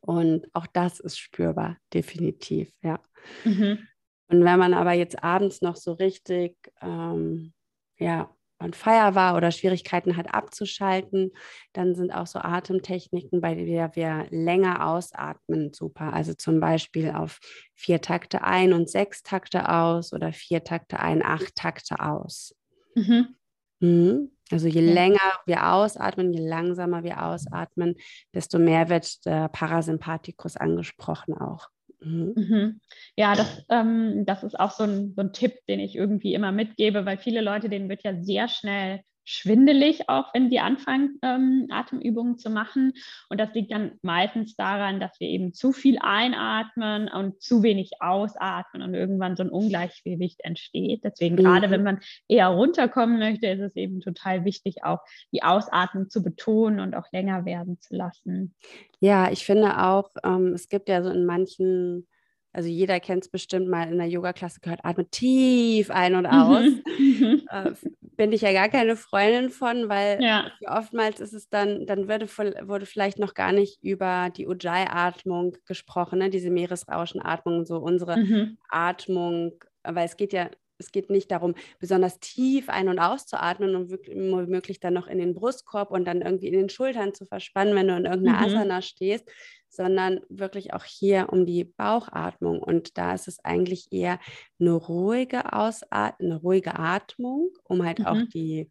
Und 0.00 0.48
auch 0.52 0.66
das 0.66 1.00
ist 1.00 1.18
spürbar, 1.18 1.78
definitiv, 1.94 2.72
ja. 2.82 3.00
Mhm. 3.44 3.78
Und 4.28 4.44
wenn 4.44 4.58
man 4.58 4.74
aber 4.74 4.92
jetzt 4.92 5.22
abends 5.22 5.62
noch 5.62 5.76
so 5.76 5.92
richtig, 5.92 6.56
ähm, 6.82 7.52
ja, 7.98 8.30
on 8.60 8.72
fire 8.72 9.14
war 9.14 9.36
oder 9.36 9.52
Schwierigkeiten 9.52 10.16
hat 10.16 10.34
abzuschalten, 10.34 11.32
dann 11.72 11.94
sind 11.94 12.10
auch 12.12 12.26
so 12.26 12.40
Atemtechniken, 12.40 13.40
bei 13.40 13.54
denen 13.54 13.94
wir 13.94 14.26
länger 14.30 14.86
ausatmen, 14.86 15.72
super. 15.72 16.12
Also 16.12 16.34
zum 16.34 16.60
Beispiel 16.60 17.12
auf 17.12 17.38
vier 17.74 18.00
Takte 18.00 18.42
ein 18.42 18.72
und 18.72 18.90
sechs 18.90 19.22
Takte 19.22 19.68
aus 19.68 20.12
oder 20.12 20.32
vier 20.32 20.64
Takte 20.64 20.98
ein, 20.98 21.24
acht 21.24 21.54
Takte 21.54 22.00
aus. 22.00 22.54
Mhm. 22.94 23.36
Mhm. 23.80 24.32
Also 24.50 24.66
je 24.66 24.80
länger 24.80 25.20
wir 25.46 25.72
ausatmen, 25.72 26.32
je 26.32 26.46
langsamer 26.46 27.04
wir 27.04 27.22
ausatmen, 27.24 27.94
desto 28.34 28.58
mehr 28.58 28.88
wird 28.88 29.24
der 29.24 29.48
Parasympathikus 29.48 30.56
angesprochen 30.56 31.34
auch. 31.34 31.68
Mhm. 32.00 32.32
mhm. 32.36 32.80
Ja, 33.16 33.34
das, 33.34 33.64
ähm, 33.70 34.24
das 34.24 34.44
ist 34.44 34.58
auch 34.58 34.70
so 34.70 34.84
ein, 34.84 35.14
so 35.14 35.22
ein 35.22 35.32
Tipp, 35.32 35.54
den 35.68 35.80
ich 35.80 35.96
irgendwie 35.96 36.34
immer 36.34 36.52
mitgebe, 36.52 37.04
weil 37.04 37.18
viele 37.18 37.40
Leute, 37.40 37.68
denen 37.68 37.88
wird 37.88 38.04
ja 38.04 38.14
sehr 38.22 38.48
schnell 38.48 39.00
schwindelig, 39.28 40.08
auch 40.08 40.32
wenn 40.32 40.48
sie 40.48 40.58
anfangen, 40.58 41.18
ähm, 41.22 41.66
Atemübungen 41.70 42.38
zu 42.38 42.48
machen. 42.48 42.94
Und 43.28 43.38
das 43.38 43.52
liegt 43.52 43.72
dann 43.72 43.92
meistens 44.00 44.56
daran, 44.56 45.00
dass 45.00 45.20
wir 45.20 45.28
eben 45.28 45.52
zu 45.52 45.72
viel 45.72 45.98
einatmen 46.00 47.08
und 47.08 47.42
zu 47.42 47.62
wenig 47.62 48.00
ausatmen 48.00 48.82
und 48.82 48.94
irgendwann 48.94 49.36
so 49.36 49.42
ein 49.42 49.50
Ungleichgewicht 49.50 50.40
entsteht. 50.44 51.04
Deswegen 51.04 51.34
mhm. 51.34 51.40
gerade, 51.40 51.70
wenn 51.70 51.82
man 51.82 52.00
eher 52.26 52.48
runterkommen 52.48 53.18
möchte, 53.18 53.48
ist 53.48 53.60
es 53.60 53.76
eben 53.76 54.00
total 54.00 54.46
wichtig, 54.46 54.82
auch 54.82 55.00
die 55.30 55.42
Ausatmung 55.42 56.08
zu 56.08 56.22
betonen 56.22 56.80
und 56.80 56.94
auch 56.94 57.12
länger 57.12 57.44
werden 57.44 57.78
zu 57.80 57.94
lassen. 57.94 58.54
Ja, 59.00 59.30
ich 59.30 59.44
finde 59.44 59.78
auch, 59.84 60.08
ähm, 60.24 60.54
es 60.54 60.70
gibt 60.70 60.88
ja 60.88 61.02
so 61.02 61.10
in 61.10 61.26
manchen 61.26 62.06
also 62.52 62.68
jeder 62.68 62.98
kennt 63.00 63.24
es 63.24 63.30
bestimmt 63.30 63.68
mal 63.68 63.90
in 63.90 63.98
der 63.98 64.08
Yoga-Klasse 64.08 64.60
gehört, 64.60 64.80
atme 64.84 65.08
tief 65.08 65.90
ein 65.90 66.14
und 66.14 66.26
aus. 66.26 66.64
Mhm. 66.98 67.42
äh, 67.50 67.72
bin 68.16 68.32
ich 68.32 68.40
ja 68.40 68.52
gar 68.52 68.68
keine 68.68 68.96
Freundin 68.96 69.50
von, 69.50 69.88
weil 69.88 70.20
ja. 70.20 70.50
oftmals 70.66 71.20
ist 71.20 71.34
es 71.34 71.48
dann, 71.48 71.86
dann 71.86 72.08
würde, 72.08 72.26
wurde 72.66 72.86
vielleicht 72.86 73.18
noch 73.18 73.34
gar 73.34 73.52
nicht 73.52 73.82
über 73.82 74.30
die 74.36 74.48
Ujjayi-Atmung 74.48 75.56
gesprochen, 75.66 76.18
ne? 76.18 76.30
diese 76.30 76.50
Meeresrauschenatmung, 76.50 77.64
so 77.64 77.78
unsere 77.78 78.18
mhm. 78.18 78.58
Atmung, 78.68 79.52
weil 79.84 80.06
es 80.06 80.16
geht 80.16 80.32
ja 80.32 80.50
es 80.78 80.92
geht 80.92 81.10
nicht 81.10 81.30
darum, 81.30 81.54
besonders 81.80 82.20
tief 82.20 82.68
ein- 82.68 82.88
und 82.88 82.98
auszuatmen 82.98 83.74
und 83.74 83.90
womöglich 83.90 84.80
dann 84.80 84.94
noch 84.94 85.08
in 85.08 85.18
den 85.18 85.34
Brustkorb 85.34 85.90
und 85.90 86.04
dann 86.04 86.22
irgendwie 86.22 86.46
in 86.46 86.52
den 86.52 86.68
Schultern 86.68 87.14
zu 87.14 87.26
verspannen, 87.26 87.74
wenn 87.74 87.88
du 87.88 87.96
in 87.96 88.04
irgendeiner 88.04 88.38
mhm. 88.38 88.44
Asana 88.44 88.82
stehst, 88.82 89.28
sondern 89.68 90.20
wirklich 90.28 90.72
auch 90.72 90.84
hier 90.84 91.28
um 91.30 91.46
die 91.46 91.64
Bauchatmung. 91.64 92.60
Und 92.60 92.98
da 92.98 93.14
ist 93.14 93.28
es 93.28 93.44
eigentlich 93.44 93.92
eher 93.92 94.18
eine 94.58 94.72
ruhige 94.72 95.52
Ausat 95.52 96.20
eine 96.20 96.36
ruhige 96.36 96.78
Atmung, 96.78 97.50
um 97.64 97.84
halt 97.84 98.00
mhm. 98.00 98.06
auch 98.06 98.22
die, 98.32 98.70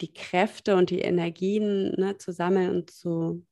die 0.00 0.12
Kräfte 0.12 0.76
und 0.76 0.90
die 0.90 1.00
Energien 1.00 1.92
ne, 1.92 2.16
zu 2.18 2.32
sammeln 2.32 2.70
und 2.70 2.90
zu, 2.90 3.46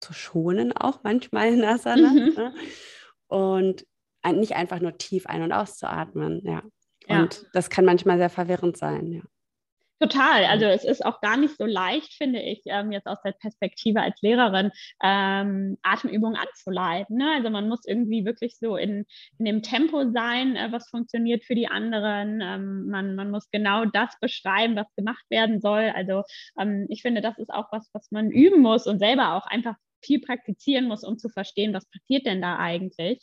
zu 0.00 0.12
schonen, 0.12 0.72
auch 0.72 1.02
manchmal 1.02 1.48
in 1.52 1.64
Asana. 1.64 2.10
Mhm. 2.10 2.34
Ne? 2.34 2.54
Und 3.26 3.86
nicht 4.32 4.56
einfach 4.56 4.80
nur 4.80 4.98
tief 4.98 5.26
ein- 5.26 5.42
und 5.42 5.52
auszuatmen, 5.52 6.42
ja. 6.44 6.62
Und 7.08 7.34
ja. 7.34 7.48
das 7.54 7.70
kann 7.70 7.86
manchmal 7.86 8.18
sehr 8.18 8.28
verwirrend 8.28 8.76
sein, 8.76 9.10
ja. 9.10 9.22
Total. 10.00 10.44
Also 10.44 10.66
es 10.66 10.84
ist 10.84 11.04
auch 11.04 11.20
gar 11.20 11.36
nicht 11.36 11.56
so 11.56 11.66
leicht, 11.66 12.14
finde 12.14 12.40
ich, 12.40 12.62
ähm, 12.66 12.92
jetzt 12.92 13.08
aus 13.08 13.18
der 13.24 13.32
Perspektive 13.32 14.00
als 14.00 14.20
Lehrerin 14.22 14.70
ähm, 15.02 15.76
Atemübungen 15.82 16.36
anzuleiten. 16.36 17.16
Ne? 17.16 17.32
Also 17.34 17.50
man 17.50 17.68
muss 17.68 17.84
irgendwie 17.84 18.24
wirklich 18.24 18.56
so 18.58 18.76
in, 18.76 19.06
in 19.38 19.44
dem 19.44 19.62
Tempo 19.62 20.08
sein, 20.12 20.54
äh, 20.54 20.70
was 20.70 20.88
funktioniert 20.88 21.44
für 21.44 21.56
die 21.56 21.66
anderen. 21.66 22.40
Ähm, 22.40 22.86
man, 22.88 23.16
man 23.16 23.32
muss 23.32 23.50
genau 23.50 23.86
das 23.86 24.14
beschreiben, 24.20 24.76
was 24.76 24.86
gemacht 24.94 25.24
werden 25.30 25.60
soll. 25.60 25.90
Also 25.92 26.22
ähm, 26.60 26.86
ich 26.90 27.02
finde, 27.02 27.20
das 27.20 27.36
ist 27.38 27.50
auch 27.50 27.66
was, 27.72 27.90
was 27.92 28.12
man 28.12 28.30
üben 28.30 28.62
muss 28.62 28.86
und 28.86 29.00
selber 29.00 29.34
auch 29.34 29.46
einfach 29.46 29.74
viel 30.00 30.20
praktizieren 30.20 30.86
muss, 30.86 31.02
um 31.02 31.18
zu 31.18 31.28
verstehen, 31.28 31.74
was 31.74 31.86
passiert 31.86 32.24
denn 32.24 32.40
da 32.40 32.56
eigentlich. 32.58 33.18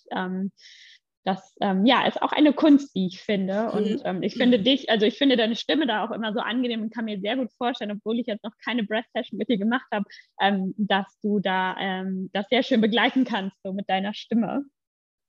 Das 1.25 1.55
ähm, 1.59 1.85
ja 1.85 2.05
ist 2.05 2.21
auch 2.21 2.31
eine 2.31 2.53
Kunst, 2.53 2.95
die 2.95 3.07
ich 3.07 3.19
finde. 3.19 3.71
Und 3.71 3.89
mhm. 3.89 4.01
ähm, 4.05 4.23
ich 4.23 4.35
finde 4.35 4.59
dich, 4.59 4.89
also 4.89 5.05
ich 5.05 5.17
finde 5.17 5.35
deine 5.35 5.55
Stimme 5.55 5.88
da 5.88 6.05
auch 6.05 6.11
immer 6.11 6.33
so 6.33 6.39
angenehm 6.39 6.83
und 6.83 6.93
kann 6.93 7.05
mir 7.05 7.19
sehr 7.19 7.35
gut 7.35 7.51
vorstellen, 7.57 7.91
obwohl 7.91 8.19
ich 8.19 8.27
jetzt 8.27 8.43
noch 8.43 8.53
keine 8.63 8.83
Breath 8.83 9.05
Session 9.13 9.38
mit 9.38 9.49
dir 9.49 9.57
gemacht 9.57 9.85
habe, 9.91 10.05
ähm, 10.39 10.75
dass 10.77 11.07
du 11.21 11.39
da 11.39 11.75
ähm, 11.79 12.29
das 12.31 12.45
sehr 12.49 12.61
schön 12.61 12.79
begleiten 12.79 13.25
kannst, 13.25 13.57
so 13.63 13.73
mit 13.73 13.89
deiner 13.89 14.13
Stimme. 14.13 14.65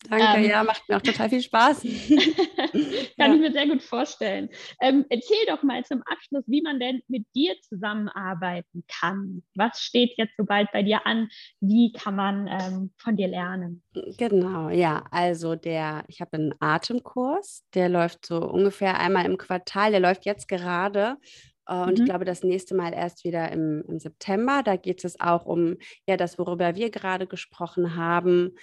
Danke, 0.08 0.38
ähm, 0.38 0.50
ja, 0.50 0.64
macht 0.64 0.88
mir 0.88 0.96
auch 0.96 1.02
total 1.02 1.28
viel 1.28 1.42
Spaß. 1.42 1.80
Kann 3.18 3.30
ja. 3.30 3.34
ich 3.34 3.40
mir 3.40 3.52
sehr 3.52 3.66
gut 3.66 3.82
vorstellen. 3.82 4.48
Ähm, 4.80 5.04
erzähl 5.08 5.46
doch 5.46 5.62
mal 5.62 5.84
zum 5.84 6.02
Abschluss, 6.02 6.44
wie 6.46 6.62
man 6.62 6.78
denn 6.80 7.02
mit 7.08 7.26
dir 7.34 7.54
zusammenarbeiten 7.62 8.84
kann. 8.88 9.42
Was 9.54 9.80
steht 9.80 10.12
jetzt 10.16 10.36
so 10.36 10.44
bald 10.44 10.70
bei 10.72 10.82
dir 10.82 11.06
an? 11.06 11.28
Wie 11.60 11.92
kann 11.92 12.16
man 12.16 12.46
ähm, 12.46 12.92
von 12.98 13.16
dir 13.16 13.28
lernen? 13.28 13.82
Genau, 14.18 14.70
ja. 14.70 15.04
Also 15.10 15.54
der, 15.54 16.04
ich 16.08 16.20
habe 16.20 16.34
einen 16.34 16.54
Atemkurs, 16.60 17.64
der 17.74 17.88
läuft 17.88 18.26
so 18.26 18.38
ungefähr 18.38 18.98
einmal 18.98 19.26
im 19.26 19.38
Quartal. 19.38 19.90
Der 19.90 20.00
läuft 20.00 20.24
jetzt 20.26 20.48
gerade 20.48 21.16
äh, 21.66 21.74
und 21.74 21.88
mhm. 21.88 21.94
ich 21.94 22.04
glaube, 22.04 22.24
das 22.24 22.42
nächste 22.42 22.74
Mal 22.74 22.94
erst 22.94 23.24
wieder 23.24 23.50
im, 23.52 23.82
im 23.88 23.98
September. 23.98 24.62
Da 24.64 24.76
geht 24.76 25.04
es 25.04 25.20
auch 25.20 25.46
um 25.46 25.76
ja, 26.06 26.16
das, 26.16 26.38
worüber 26.38 26.74
wir 26.74 26.90
gerade 26.90 27.26
gesprochen 27.26 27.96
haben 27.96 28.56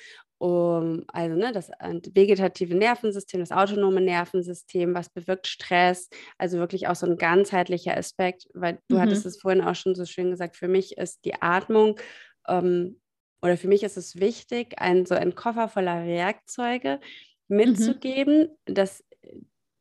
um, 0.43 1.06
also 1.08 1.38
ne, 1.38 1.53
das 1.53 1.71
vegetative 2.13 2.75
Nervensystem, 2.75 3.39
das 3.39 3.53
autonome 3.53 4.01
Nervensystem, 4.01 4.93
was 4.93 5.10
bewirkt 5.10 5.47
Stress, 5.47 6.10
also 6.38 6.58
wirklich 6.58 6.89
auch 6.89 6.95
so 6.95 7.06
ein 7.06 7.17
ganzheitlicher 7.17 7.95
Aspekt, 7.95 8.49
weil 8.53 8.79
du 8.89 8.97
mhm. 8.97 8.99
hattest 8.99 9.25
es 9.25 9.39
vorhin 9.39 9.62
auch 9.62 9.75
schon 9.75 9.95
so 9.95 10.03
schön 10.03 10.32
gesagt, 10.32 10.58
für 10.58 10.67
mich 10.67 10.97
ist 10.97 11.23
die 11.23 11.41
Atmung 11.41 11.97
ähm, 12.45 12.99
oder 13.41 13.56
für 13.56 13.69
mich 13.69 13.84
ist 13.84 13.95
es 13.95 14.19
wichtig, 14.19 14.73
ein, 14.79 15.06
so 15.06 15.15
ein 15.15 15.34
Koffer 15.34 15.69
voller 15.69 16.06
Werkzeuge 16.06 16.99
mhm. 17.47 17.56
mitzugeben, 17.56 18.49
mhm. 18.67 18.73
dass 18.73 19.01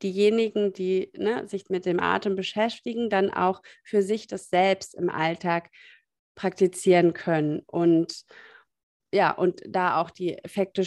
diejenigen, 0.01 0.72
die 0.72 1.11
ne, 1.16 1.44
sich 1.48 1.70
mit 1.70 1.87
dem 1.87 1.98
Atem 1.98 2.37
beschäftigen, 2.37 3.11
dann 3.11 3.33
auch 3.33 3.62
für 3.83 4.03
sich 4.03 4.29
das 4.29 4.48
selbst 4.48 4.94
im 4.94 5.11
Alltag 5.11 5.70
praktizieren 6.37 7.14
können 7.14 7.62
und 7.66 8.25
ja, 9.12 9.31
und 9.31 9.62
da 9.68 10.01
auch 10.01 10.11
die 10.11 10.37
Effekte 10.38 10.85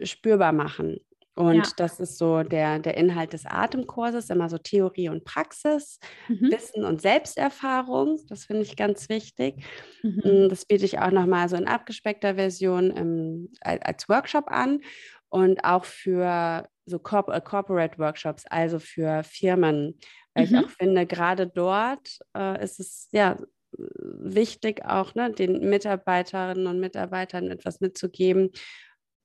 spürbar 0.00 0.52
machen. 0.52 0.98
Und 1.38 1.54
ja. 1.54 1.72
das 1.76 2.00
ist 2.00 2.18
so 2.18 2.42
der, 2.42 2.80
der 2.80 2.96
Inhalt 2.96 3.32
des 3.32 3.46
Atemkurses, 3.46 4.28
immer 4.28 4.48
so 4.48 4.58
Theorie 4.58 5.08
und 5.08 5.24
Praxis, 5.24 6.00
mhm. 6.26 6.50
Wissen 6.50 6.84
und 6.84 7.00
Selbsterfahrung. 7.00 8.18
Das 8.28 8.46
finde 8.46 8.62
ich 8.62 8.74
ganz 8.74 9.08
wichtig. 9.08 9.64
Mhm. 10.02 10.48
Das 10.48 10.64
biete 10.64 10.84
ich 10.84 10.98
auch 10.98 11.12
nochmal 11.12 11.48
so 11.48 11.54
in 11.54 11.68
abgespeckter 11.68 12.34
Version 12.34 12.90
im, 12.90 13.52
als 13.60 14.08
Workshop 14.08 14.46
an 14.48 14.80
und 15.28 15.62
auch 15.62 15.84
für 15.84 16.68
so 16.86 16.96
äh, 16.96 17.40
Corporate 17.40 17.98
Workshops, 17.98 18.44
also 18.46 18.80
für 18.80 19.22
Firmen. 19.22 19.96
Weil 20.34 20.46
mhm. 20.46 20.54
ich 20.54 20.64
auch 20.64 20.70
finde, 20.70 21.06
gerade 21.06 21.46
dort 21.46 22.18
äh, 22.36 22.60
ist 22.64 22.80
es 22.80 23.08
ja 23.12 23.36
wichtig, 23.72 24.84
auch 24.84 25.14
ne, 25.14 25.30
den 25.30 25.68
Mitarbeiterinnen 25.68 26.66
und 26.66 26.80
Mitarbeitern 26.80 27.50
etwas 27.50 27.80
mitzugeben, 27.80 28.50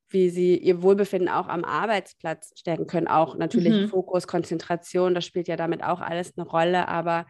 wie 0.09 0.29
sie 0.29 0.57
ihr 0.57 0.81
Wohlbefinden 0.83 1.29
auch 1.29 1.47
am 1.47 1.63
Arbeitsplatz 1.63 2.51
stärken 2.57 2.87
können. 2.87 3.07
Auch 3.07 3.35
natürlich 3.35 3.73
mhm. 3.73 3.87
Fokus, 3.89 4.27
Konzentration, 4.27 5.15
das 5.15 5.25
spielt 5.25 5.47
ja 5.47 5.55
damit 5.55 5.83
auch 5.83 6.01
alles 6.01 6.33
eine 6.37 6.47
Rolle, 6.47 6.87
aber 6.87 7.25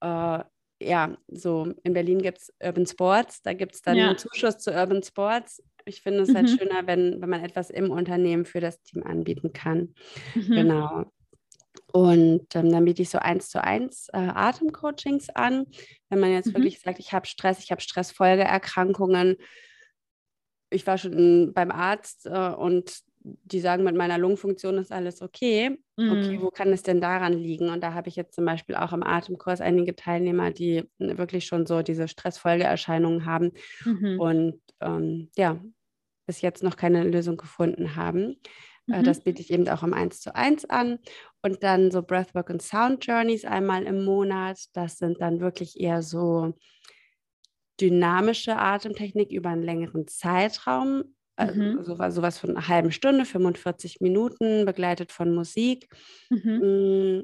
äh, 0.00 0.40
ja, 0.82 1.16
so 1.28 1.72
in 1.82 1.92
Berlin 1.92 2.20
gibt 2.20 2.38
es 2.38 2.52
Urban 2.62 2.86
Sports, 2.86 3.42
da 3.42 3.52
gibt 3.52 3.74
es 3.74 3.82
dann 3.82 3.96
ja. 3.96 4.08
einen 4.08 4.18
Zuschuss 4.18 4.58
zu 4.58 4.72
Urban 4.72 5.02
Sports. 5.02 5.62
Ich 5.86 6.02
finde 6.02 6.22
es 6.22 6.34
halt 6.34 6.46
mhm. 6.46 6.48
halt 6.48 6.60
schöner, 6.60 6.86
wenn, 6.86 7.20
wenn 7.20 7.28
man 7.28 7.44
etwas 7.44 7.70
im 7.70 7.90
Unternehmen 7.90 8.44
für 8.44 8.60
das 8.60 8.82
Team 8.82 9.02
anbieten 9.02 9.52
kann. 9.52 9.94
Mhm. 10.34 10.54
Genau. 10.54 11.04
Und 11.92 12.54
ähm, 12.54 12.70
dann 12.70 12.84
biete 12.84 13.02
ich 13.02 13.10
so 13.10 13.18
eins 13.18 13.48
zu 13.48 13.62
eins 13.62 14.08
äh, 14.12 14.18
Atemcoachings 14.18 15.30
an. 15.30 15.66
Wenn 16.08 16.20
man 16.20 16.32
jetzt 16.32 16.48
mhm. 16.48 16.54
wirklich 16.54 16.80
sagt, 16.80 16.98
ich 16.98 17.12
habe 17.12 17.26
Stress, 17.26 17.60
ich 17.62 17.70
habe 17.70 17.80
Stressfolgeerkrankungen. 17.80 19.36
Ich 20.70 20.86
war 20.86 20.98
schon 20.98 21.52
beim 21.54 21.70
Arzt 21.70 22.26
äh, 22.26 22.50
und 22.50 23.04
die 23.24 23.60
sagen, 23.60 23.84
mit 23.84 23.96
meiner 23.96 24.18
Lungenfunktion 24.18 24.76
ist 24.76 24.92
alles 24.92 25.22
okay. 25.22 25.78
Mhm. 25.96 26.10
Okay, 26.10 26.38
wo 26.42 26.50
kann 26.50 26.72
es 26.72 26.82
denn 26.82 27.00
daran 27.00 27.32
liegen? 27.32 27.70
Und 27.70 27.82
da 27.82 27.94
habe 27.94 28.08
ich 28.08 28.16
jetzt 28.16 28.34
zum 28.34 28.44
Beispiel 28.44 28.74
auch 28.74 28.92
im 28.92 29.02
Atemkurs 29.02 29.60
einige 29.60 29.96
Teilnehmer, 29.96 30.50
die 30.50 30.84
wirklich 30.98 31.46
schon 31.46 31.66
so 31.66 31.82
diese 31.82 32.06
Stressfolgeerscheinungen 32.06 33.24
haben 33.24 33.52
mhm. 33.84 34.20
und 34.20 34.60
ähm, 34.80 35.30
ja, 35.36 35.58
bis 36.26 36.42
jetzt 36.42 36.62
noch 36.62 36.76
keine 36.76 37.04
Lösung 37.04 37.36
gefunden 37.36 37.96
haben. 37.96 38.36
Äh, 38.90 39.00
mhm. 39.00 39.04
Das 39.04 39.22
biete 39.22 39.40
ich 39.40 39.52
eben 39.52 39.68
auch 39.68 39.82
im 39.82 39.94
1 39.94 40.20
zu 40.20 40.34
1 40.34 40.66
an. 40.66 40.98
Und 41.42 41.62
dann 41.62 41.90
so 41.90 42.02
Breathwork 42.02 42.50
und 42.50 42.62
Sound 42.62 43.04
Journeys 43.06 43.44
einmal 43.44 43.84
im 43.84 44.04
Monat. 44.04 44.58
Das 44.72 44.98
sind 44.98 45.20
dann 45.20 45.40
wirklich 45.40 45.80
eher 45.80 46.02
so 46.02 46.54
dynamische 47.80 48.56
Atemtechnik 48.56 49.30
über 49.32 49.50
einen 49.50 49.62
längeren 49.62 50.06
Zeitraum. 50.06 51.04
Also 51.36 51.60
mhm. 51.60 51.82
sowas, 51.82 52.14
sowas 52.14 52.38
von 52.38 52.50
einer 52.50 52.68
halben 52.68 52.92
Stunde, 52.92 53.24
45 53.24 54.00
Minuten, 54.00 54.64
begleitet 54.64 55.10
von 55.10 55.34
Musik. 55.34 55.88
Mhm. 56.30 56.60
Mm, 56.60 57.22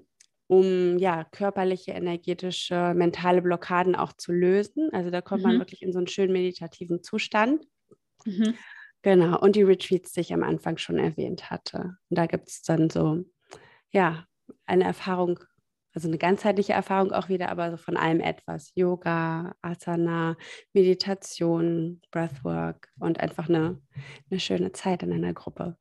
um 0.49 0.99
ja 0.99 1.23
körperliche, 1.31 1.93
energetische, 1.93 2.93
mentale 2.97 3.41
Blockaden 3.41 3.95
auch 3.95 4.13
zu 4.13 4.33
lösen. 4.33 4.89
Also 4.93 5.11
da 5.11 5.21
kommt 5.21 5.45
mhm. 5.45 5.51
man 5.51 5.59
wirklich 5.61 5.83
in 5.83 5.93
so 5.93 5.99
einen 5.99 6.09
schönen 6.09 6.33
meditativen 6.33 7.05
Zustand. 7.05 7.65
Genau, 9.03 9.39
und 9.39 9.57
die 9.57 9.63
Retreats, 9.63 10.13
die 10.13 10.21
ich 10.21 10.35
am 10.35 10.43
Anfang 10.43 10.77
schon 10.77 10.99
erwähnt 10.99 11.51
hatte. 11.51 11.97
Und 12.11 12.19
da 12.19 12.27
gibt 12.27 12.49
es 12.49 12.63
dann 12.63 12.91
so, 12.91 13.25
ja, 13.91 14.27
eine 14.67 14.85
Erfahrung, 14.85 15.39
also 15.95 16.07
eine 16.09 16.19
ganzheitliche 16.19 16.75
Erfahrung 16.75 17.13
auch 17.13 17.29
wieder, 17.29 17.49
aber 17.49 17.71
so 17.71 17.77
von 17.79 17.97
allem 17.97 18.21
etwas. 18.21 18.73
Yoga, 18.75 19.55
Asana, 19.63 20.37
Meditation, 20.75 22.03
Breathwork 22.11 22.89
und 22.99 23.21
einfach 23.21 23.49
eine, 23.49 23.81
eine 24.31 24.41
schöne 24.41 24.73
Zeit 24.73 25.03
in 25.03 25.13
einer 25.13 25.33
Gruppe. 25.33 25.77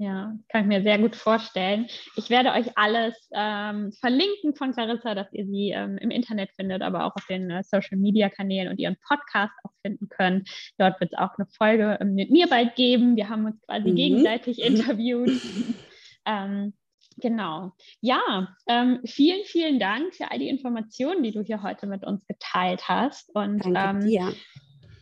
Ja, 0.00 0.34
kann 0.48 0.62
ich 0.62 0.66
mir 0.66 0.82
sehr 0.82 0.98
gut 0.98 1.14
vorstellen. 1.14 1.86
Ich 2.16 2.30
werde 2.30 2.52
euch 2.52 2.74
alles 2.74 3.14
ähm, 3.34 3.92
verlinken 3.92 4.54
von 4.54 4.72
Clarissa, 4.72 5.14
dass 5.14 5.30
ihr 5.34 5.44
sie 5.44 5.72
ähm, 5.72 5.98
im 5.98 6.10
Internet 6.10 6.52
findet, 6.56 6.80
aber 6.80 7.04
auch 7.04 7.14
auf 7.16 7.26
den 7.26 7.50
äh, 7.50 7.62
Social 7.62 7.98
Media 7.98 8.30
Kanälen 8.30 8.68
und 8.68 8.78
ihren 8.78 8.96
Podcast 9.06 9.52
auch 9.62 9.72
finden 9.82 10.08
könnt. 10.08 10.48
Dort 10.78 10.98
wird 11.02 11.12
es 11.12 11.18
auch 11.18 11.36
eine 11.36 11.46
Folge 11.48 11.98
ähm, 12.00 12.14
mit 12.14 12.30
mir 12.30 12.46
bald 12.46 12.76
geben. 12.76 13.14
Wir 13.14 13.28
haben 13.28 13.44
uns 13.44 13.60
quasi 13.60 13.90
mhm. 13.90 13.96
gegenseitig 13.96 14.62
interviewt. 14.62 15.30
Ähm, 16.26 16.74
genau. 17.16 17.72
Ja, 18.02 18.54
ähm, 18.68 19.00
vielen, 19.06 19.42
vielen 19.44 19.80
Dank 19.80 20.14
für 20.14 20.30
all 20.30 20.38
die 20.38 20.50
Informationen, 20.50 21.22
die 21.22 21.32
du 21.32 21.40
hier 21.42 21.62
heute 21.62 21.86
mit 21.86 22.04
uns 22.04 22.26
geteilt 22.26 22.88
hast. 22.88 23.34
Und 23.34 23.64
Danke 23.64 24.04
ähm, 24.04 24.06
dir 24.06 24.34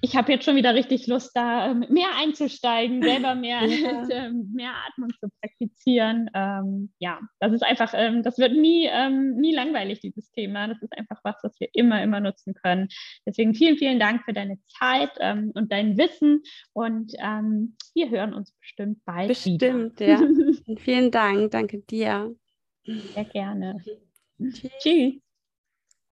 ich 0.00 0.16
habe 0.16 0.32
jetzt 0.32 0.44
schon 0.44 0.56
wieder 0.56 0.74
richtig 0.74 1.06
Lust, 1.06 1.32
da 1.34 1.70
ähm, 1.70 1.84
mehr 1.88 2.08
einzusteigen, 2.16 3.02
selber 3.02 3.34
mehr, 3.34 3.64
ja. 3.64 4.06
Ähm, 4.10 4.50
mehr 4.54 4.72
Atmung 4.88 5.10
zu 5.20 5.28
praktizieren. 5.40 6.30
Ähm, 6.34 6.92
ja, 6.98 7.20
das 7.40 7.52
ist 7.52 7.62
einfach, 7.62 7.92
ähm, 7.94 8.22
das 8.22 8.38
wird 8.38 8.52
nie, 8.52 8.88
ähm, 8.90 9.36
nie 9.36 9.54
langweilig, 9.54 10.00
dieses 10.00 10.30
Thema. 10.30 10.68
Das 10.68 10.80
ist 10.82 10.92
einfach 10.96 11.20
was, 11.24 11.36
was 11.42 11.58
wir 11.60 11.68
immer, 11.72 12.02
immer 12.02 12.20
nutzen 12.20 12.54
können. 12.54 12.88
Deswegen 13.26 13.54
vielen, 13.54 13.76
vielen 13.76 13.98
Dank 13.98 14.24
für 14.24 14.32
deine 14.32 14.58
Zeit 14.78 15.10
ähm, 15.20 15.52
und 15.54 15.70
dein 15.72 15.98
Wissen 15.98 16.42
und 16.72 17.12
wir 17.12 18.10
hören 18.10 18.34
uns 18.34 18.52
bestimmt 18.52 19.04
bald 19.04 19.28
bestimmt, 19.28 20.00
wieder. 20.00 20.20
ja. 20.20 20.76
vielen 20.78 21.10
Dank, 21.10 21.50
danke 21.50 21.80
dir. 21.80 22.34
Sehr 22.84 23.24
gerne. 23.24 23.76
Tschüss. 24.42 24.70
Tschüss. 24.82 25.27